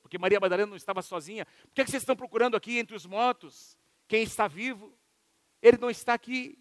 Porque 0.00 0.16
Maria 0.16 0.38
Madalena 0.38 0.68
não 0.68 0.76
estava 0.76 1.02
sozinha. 1.02 1.44
Por 1.44 1.74
que, 1.74 1.80
é 1.80 1.84
que 1.84 1.90
vocês 1.90 2.04
estão 2.04 2.14
procurando 2.14 2.56
aqui 2.56 2.78
entre 2.78 2.94
os 2.94 3.04
mortos? 3.04 3.76
Quem 4.06 4.22
está 4.22 4.46
vivo? 4.46 4.96
Ele 5.60 5.76
não 5.76 5.90
está 5.90 6.14
aqui. 6.14 6.56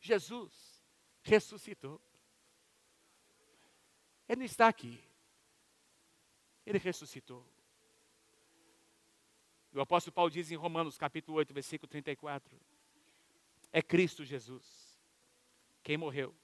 Jesus 0.00 0.82
ressuscitou. 1.22 2.00
Ele 4.28 4.40
não 4.40 4.46
está 4.46 4.66
aqui. 4.66 5.00
Ele 6.66 6.78
ressuscitou. 6.78 7.46
O 9.72 9.80
apóstolo 9.80 10.12
Paulo 10.12 10.30
diz 10.30 10.50
em 10.50 10.56
Romanos 10.56 10.98
capítulo 10.98 11.38
8, 11.38 11.54
versículo 11.54 11.88
34. 11.88 12.58
É 13.72 13.80
Cristo 13.80 14.24
Jesus 14.24 14.90
quem 15.82 15.96
morreu. 15.96 16.34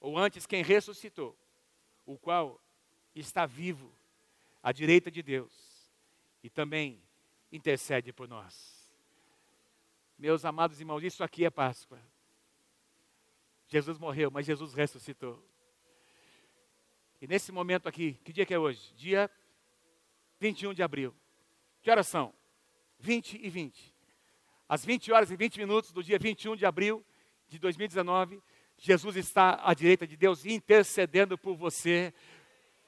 Ou 0.00 0.18
antes, 0.18 0.46
quem 0.46 0.62
ressuscitou, 0.62 1.36
o 2.06 2.18
qual 2.18 2.60
está 3.14 3.46
vivo 3.46 3.92
à 4.62 4.72
direita 4.72 5.10
de 5.10 5.22
Deus 5.22 5.52
e 6.42 6.48
também 6.48 7.02
intercede 7.52 8.12
por 8.12 8.28
nós. 8.28 8.90
Meus 10.18 10.44
amados 10.44 10.80
irmãos, 10.80 11.02
isso 11.02 11.24
aqui 11.24 11.44
é 11.44 11.50
Páscoa. 11.50 12.00
Jesus 13.66 13.98
morreu, 13.98 14.30
mas 14.30 14.46
Jesus 14.46 14.74
ressuscitou. 14.74 15.42
E 17.20 17.26
nesse 17.26 17.52
momento 17.52 17.88
aqui, 17.88 18.14
que 18.24 18.32
dia 18.32 18.46
que 18.46 18.54
é 18.54 18.58
hoje? 18.58 18.92
Dia 18.94 19.30
21 20.38 20.74
de 20.74 20.82
abril. 20.82 21.14
Que 21.82 21.90
horas 21.90 22.06
são? 22.06 22.32
20 22.98 23.40
e 23.42 23.48
20. 23.48 23.94
Às 24.68 24.84
20 24.84 25.12
horas 25.12 25.30
e 25.30 25.36
20 25.36 25.58
minutos 25.58 25.92
do 25.92 26.02
dia 26.02 26.18
21 26.18 26.54
de 26.56 26.66
abril 26.66 27.04
de 27.48 27.58
2019, 27.58 28.40
Jesus 28.78 29.16
está 29.16 29.60
à 29.62 29.74
direita 29.74 30.06
de 30.06 30.16
Deus 30.16 30.46
intercedendo 30.46 31.36
por 31.36 31.56
você, 31.56 32.14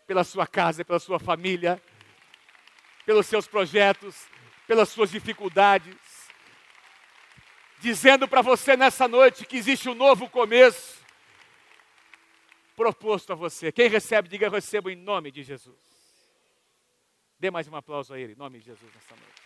pela 0.07 0.25
sua 0.25 0.47
casa, 0.47 0.85
pela 0.85 0.99
sua 0.99 1.19
família, 1.19 1.83
pelos 3.05 3.27
seus 3.27 3.47
projetos, 3.47 4.27
pelas 4.67 4.89
suas 4.89 5.11
dificuldades, 5.11 5.97
dizendo 7.81 8.29
para 8.29 8.43
você 8.43 8.77
nessa 8.77 9.09
noite 9.09 9.45
que 9.45 9.57
existe 9.57 9.89
um 9.89 9.95
novo 9.95 10.29
começo 10.29 11.03
proposto 12.77 13.33
a 13.33 13.37
você. 13.37 13.73
Quem 13.73 13.89
recebe, 13.89 14.29
diga 14.29 14.47
eu 14.47 14.51
recebo 14.51 14.89
em 14.89 14.97
nome 14.97 15.31
de 15.31 15.43
Jesus. 15.43 15.92
Dê 17.43 17.51
mais 17.51 17.67
um 17.67 17.75
aplauso 17.75 18.15
a 18.15 18.21
Ele, 18.21 18.35
em 18.35 18.37
nome 18.37 18.61
de 18.61 18.67
Jesus, 18.67 18.95
nessa 18.95 19.17
noite. 19.17 19.43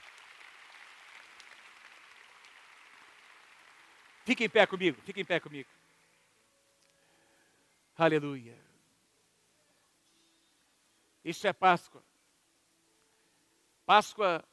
Fique 4.23 4.45
em 4.45 4.51
pé 4.51 4.67
comigo, 4.67 5.01
fique 5.01 5.23
em 5.23 5.25
pé 5.25 5.41
comigo. 5.41 5.71
Aleluia. 7.97 8.55
Isso 11.25 11.47
é 11.47 11.55
Páscoa. 11.55 12.05
Páscoa 13.87 14.45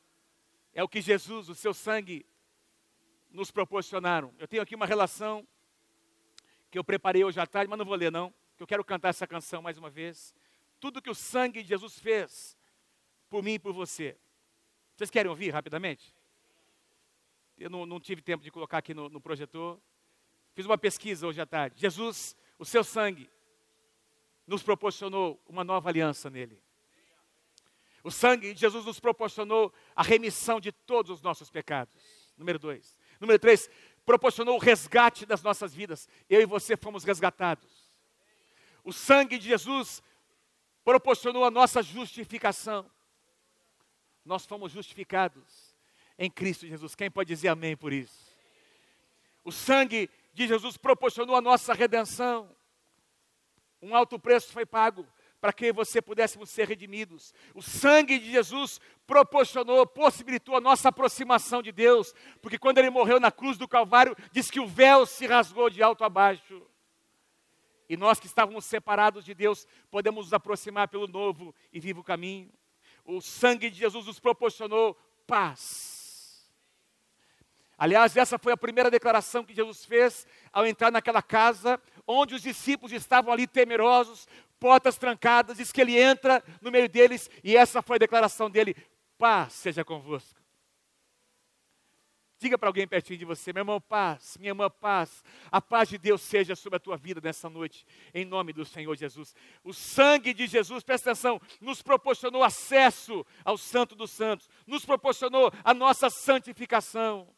é 0.73 0.81
o 0.81 0.87
que 0.87 1.01
Jesus, 1.01 1.49
o 1.49 1.55
seu 1.55 1.73
sangue, 1.73 2.25
nos 3.29 3.51
proporcionaram. 3.51 4.33
Eu 4.39 4.47
tenho 4.47 4.63
aqui 4.63 4.73
uma 4.73 4.85
relação 4.85 5.45
que 6.71 6.79
eu 6.79 6.83
preparei 6.85 7.25
hoje 7.25 7.41
à 7.41 7.45
tarde, 7.45 7.69
mas 7.69 7.77
não 7.77 7.85
vou 7.85 7.95
ler 7.95 8.09
não, 8.09 8.33
eu 8.57 8.65
quero 8.65 8.85
cantar 8.85 9.09
essa 9.09 9.27
canção 9.27 9.61
mais 9.61 9.77
uma 9.77 9.89
vez. 9.89 10.33
Tudo 10.79 11.01
que 11.01 11.09
o 11.09 11.13
sangue 11.13 11.61
de 11.61 11.67
Jesus 11.67 11.99
fez 11.99 12.62
por 13.33 13.41
mim 13.41 13.53
e 13.53 13.59
por 13.59 13.73
você. 13.73 14.15
Vocês 14.95 15.09
querem 15.09 15.27
ouvir 15.27 15.49
rapidamente? 15.49 16.13
Eu 17.57 17.67
não, 17.67 17.83
não 17.83 17.99
tive 17.99 18.21
tempo 18.21 18.43
de 18.43 18.51
colocar 18.51 18.77
aqui 18.77 18.93
no, 18.93 19.09
no 19.09 19.19
projetor. 19.19 19.81
Fiz 20.53 20.67
uma 20.67 20.77
pesquisa 20.77 21.25
hoje 21.25 21.41
à 21.41 21.45
tarde. 21.47 21.81
Jesus, 21.81 22.35
o 22.59 22.65
seu 22.65 22.83
sangue, 22.83 23.27
nos 24.45 24.61
proporcionou 24.61 25.41
uma 25.47 25.63
nova 25.63 25.89
aliança 25.89 26.29
nele. 26.29 26.61
O 28.03 28.11
sangue 28.11 28.53
de 28.53 28.59
Jesus 28.59 28.85
nos 28.85 28.99
proporcionou 28.99 29.73
a 29.95 30.03
remissão 30.03 30.59
de 30.59 30.71
todos 30.71 31.09
os 31.09 31.23
nossos 31.23 31.49
pecados. 31.49 32.31
Número 32.37 32.59
dois. 32.59 32.95
Número 33.19 33.39
três, 33.39 33.67
proporcionou 34.05 34.57
o 34.57 34.61
resgate 34.61 35.25
das 35.25 35.41
nossas 35.41 35.73
vidas. 35.73 36.07
Eu 36.29 36.39
e 36.39 36.45
você 36.45 36.77
fomos 36.77 37.03
resgatados. 37.03 37.89
O 38.83 38.93
sangue 38.93 39.39
de 39.39 39.47
Jesus 39.47 40.03
proporcionou 40.83 41.43
a 41.43 41.49
nossa 41.49 41.81
justificação. 41.81 42.87
Nós 44.25 44.45
fomos 44.45 44.71
justificados 44.71 45.75
em 46.17 46.29
Cristo 46.29 46.67
Jesus. 46.67 46.95
Quem 46.95 47.11
pode 47.11 47.27
dizer 47.27 47.49
amém 47.49 47.75
por 47.75 47.91
isso? 47.91 48.33
O 49.43 49.51
sangue 49.51 50.09
de 50.33 50.47
Jesus 50.47 50.77
proporcionou 50.77 51.35
a 51.35 51.41
nossa 51.41 51.73
redenção. 51.73 52.49
Um 53.81 53.95
alto 53.95 54.17
preço 54.17 54.51
foi 54.53 54.65
pago 54.65 55.05
para 55.41 55.51
que 55.51 55.73
você 55.73 56.01
pudéssemos 56.01 56.49
ser 56.49 56.69
redimidos. 56.69 57.33
O 57.53 57.61
sangue 57.61 58.17
de 58.17 58.31
Jesus 58.31 58.79
proporcionou, 59.05 59.85
possibilitou 59.85 60.55
a 60.55 60.61
nossa 60.61 60.87
aproximação 60.87 61.61
de 61.61 61.69
Deus, 61.69 62.13
porque 62.41 62.57
quando 62.57 62.77
ele 62.77 62.89
morreu 62.89 63.19
na 63.19 63.29
cruz 63.29 63.57
do 63.57 63.67
Calvário, 63.67 64.15
diz 64.31 64.49
que 64.49 64.61
o 64.61 64.65
véu 64.65 65.05
se 65.05 65.27
rasgou 65.27 65.69
de 65.69 65.83
alto 65.83 66.05
a 66.05 66.09
baixo. 66.09 66.65
E 67.89 67.97
nós 67.97 68.21
que 68.21 68.25
estávamos 68.25 68.63
separados 68.63 69.25
de 69.25 69.33
Deus, 69.33 69.67
podemos 69.91 70.27
nos 70.27 70.33
aproximar 70.33 70.87
pelo 70.87 71.07
novo 71.07 71.53
e 71.73 71.79
vivo 71.81 72.01
caminho. 72.01 72.49
O 73.05 73.21
sangue 73.21 73.69
de 73.69 73.77
Jesus 73.77 74.05
nos 74.05 74.19
proporcionou 74.19 74.97
paz. 75.27 76.49
Aliás, 77.77 78.15
essa 78.15 78.37
foi 78.37 78.53
a 78.53 78.57
primeira 78.57 78.89
declaração 78.89 79.43
que 79.43 79.53
Jesus 79.53 79.83
fez 79.83 80.27
ao 80.51 80.65
entrar 80.65 80.91
naquela 80.91 81.21
casa, 81.21 81.81
onde 82.07 82.35
os 82.35 82.41
discípulos 82.41 82.93
estavam 82.93 83.33
ali 83.33 83.47
temerosos, 83.47 84.27
portas 84.59 84.97
trancadas, 84.97 85.57
diz 85.57 85.71
que 85.71 85.81
ele 85.81 85.99
entra 85.99 86.43
no 86.61 86.71
meio 86.71 86.87
deles, 86.87 87.29
e 87.43 87.57
essa 87.57 87.81
foi 87.81 87.95
a 87.95 87.99
declaração 87.99 88.49
dele: 88.49 88.75
paz 89.17 89.53
seja 89.53 89.83
convosco. 89.83 90.42
Diga 92.43 92.57
para 92.57 92.67
alguém 92.67 92.85
pertinho 92.85 93.17
de 93.17 93.23
você, 93.23 93.53
meu 93.53 93.61
irmão, 93.61 93.79
paz, 93.79 94.35
minha 94.37 94.49
irmã, 94.49 94.69
paz. 94.69 95.23
A 95.49 95.61
paz 95.61 95.87
de 95.87 95.97
Deus 95.97 96.21
seja 96.21 96.57
sobre 96.57 96.75
a 96.75 96.79
tua 96.79 96.97
vida 96.97 97.21
nessa 97.23 97.49
noite, 97.49 97.85
em 98.13 98.25
nome 98.25 98.51
do 98.51 98.65
Senhor 98.65 98.93
Jesus. 98.97 99.33
O 99.63 99.71
sangue 99.71 100.33
de 100.33 100.45
Jesus, 100.45 100.83
presta 100.83 101.11
atenção, 101.11 101.39
nos 101.61 101.81
proporcionou 101.81 102.43
acesso 102.43 103.25
ao 103.45 103.57
Santo 103.57 103.95
dos 103.95 104.11
Santos, 104.11 104.49
nos 104.67 104.83
proporcionou 104.83 105.53
a 105.63 105.73
nossa 105.73 106.09
santificação, 106.09 107.33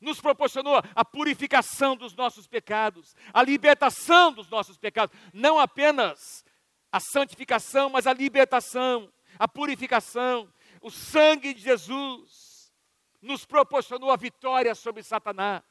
nos 0.00 0.18
proporcionou 0.18 0.80
a 0.94 1.04
purificação 1.04 1.94
dos 1.94 2.14
nossos 2.14 2.46
pecados, 2.46 3.14
a 3.34 3.42
libertação 3.42 4.32
dos 4.32 4.48
nossos 4.48 4.78
pecados, 4.78 5.14
não 5.30 5.58
apenas 5.58 6.42
a 6.90 6.98
santificação, 6.98 7.90
mas 7.90 8.06
a 8.06 8.14
libertação, 8.14 9.12
a 9.38 9.46
purificação. 9.46 10.50
O 10.80 10.90
sangue 10.90 11.52
de 11.52 11.60
Jesus 11.60 12.51
nos 13.22 13.46
proporcionou 13.46 14.10
a 14.10 14.16
vitória 14.16 14.74
sobre 14.74 15.02
Satanás. 15.02 15.62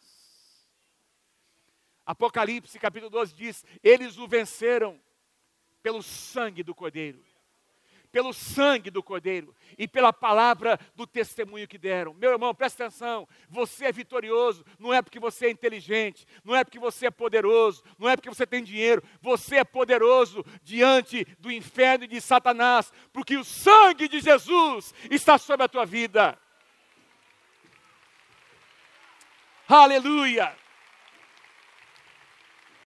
Apocalipse 2.06 2.80
capítulo 2.80 3.10
12 3.10 3.36
diz: 3.36 3.66
Eles 3.84 4.18
o 4.18 4.28
venceram 4.28 5.00
pelo 5.84 6.02
sangue 6.02 6.64
do 6.64 6.74
Cordeiro. 6.74 7.24
Pelo 8.12 8.34
sangue 8.34 8.90
do 8.90 9.02
Cordeiro 9.02 9.56
e 9.78 9.88
pela 9.88 10.12
palavra 10.12 10.78
do 10.96 11.08
testemunho 11.08 11.66
que 11.66 11.78
deram. 11.78 12.14
Meu 12.14 12.32
irmão, 12.32 12.54
presta 12.54 12.84
atenção. 12.84 13.26
Você 13.48 13.86
é 13.86 13.92
vitorioso, 13.92 14.66
não 14.78 14.94
é 14.94 15.02
porque 15.02 15.18
você 15.18 15.46
é 15.46 15.50
inteligente, 15.50 16.28
não 16.44 16.54
é 16.54 16.62
porque 16.62 16.78
você 16.78 17.06
é 17.06 17.12
poderoso, 17.12 17.82
não 17.98 18.10
é 18.10 18.18
porque 18.18 18.28
você 18.28 18.46
tem 18.46 18.64
dinheiro. 18.64 19.02
Você 19.22 19.58
é 19.58 19.64
poderoso 19.64 20.44
diante 20.62 21.24
do 21.40 21.50
inferno 21.50 22.04
e 22.04 22.08
de 22.08 22.20
Satanás, 22.20 22.92
porque 23.14 23.38
o 23.38 23.46
sangue 23.46 24.10
de 24.10 24.20
Jesus 24.20 24.94
está 25.10 25.38
sobre 25.38 25.66
a 25.66 25.70
tua 25.70 25.86
vida. 25.86 26.38
Aleluia! 29.72 30.52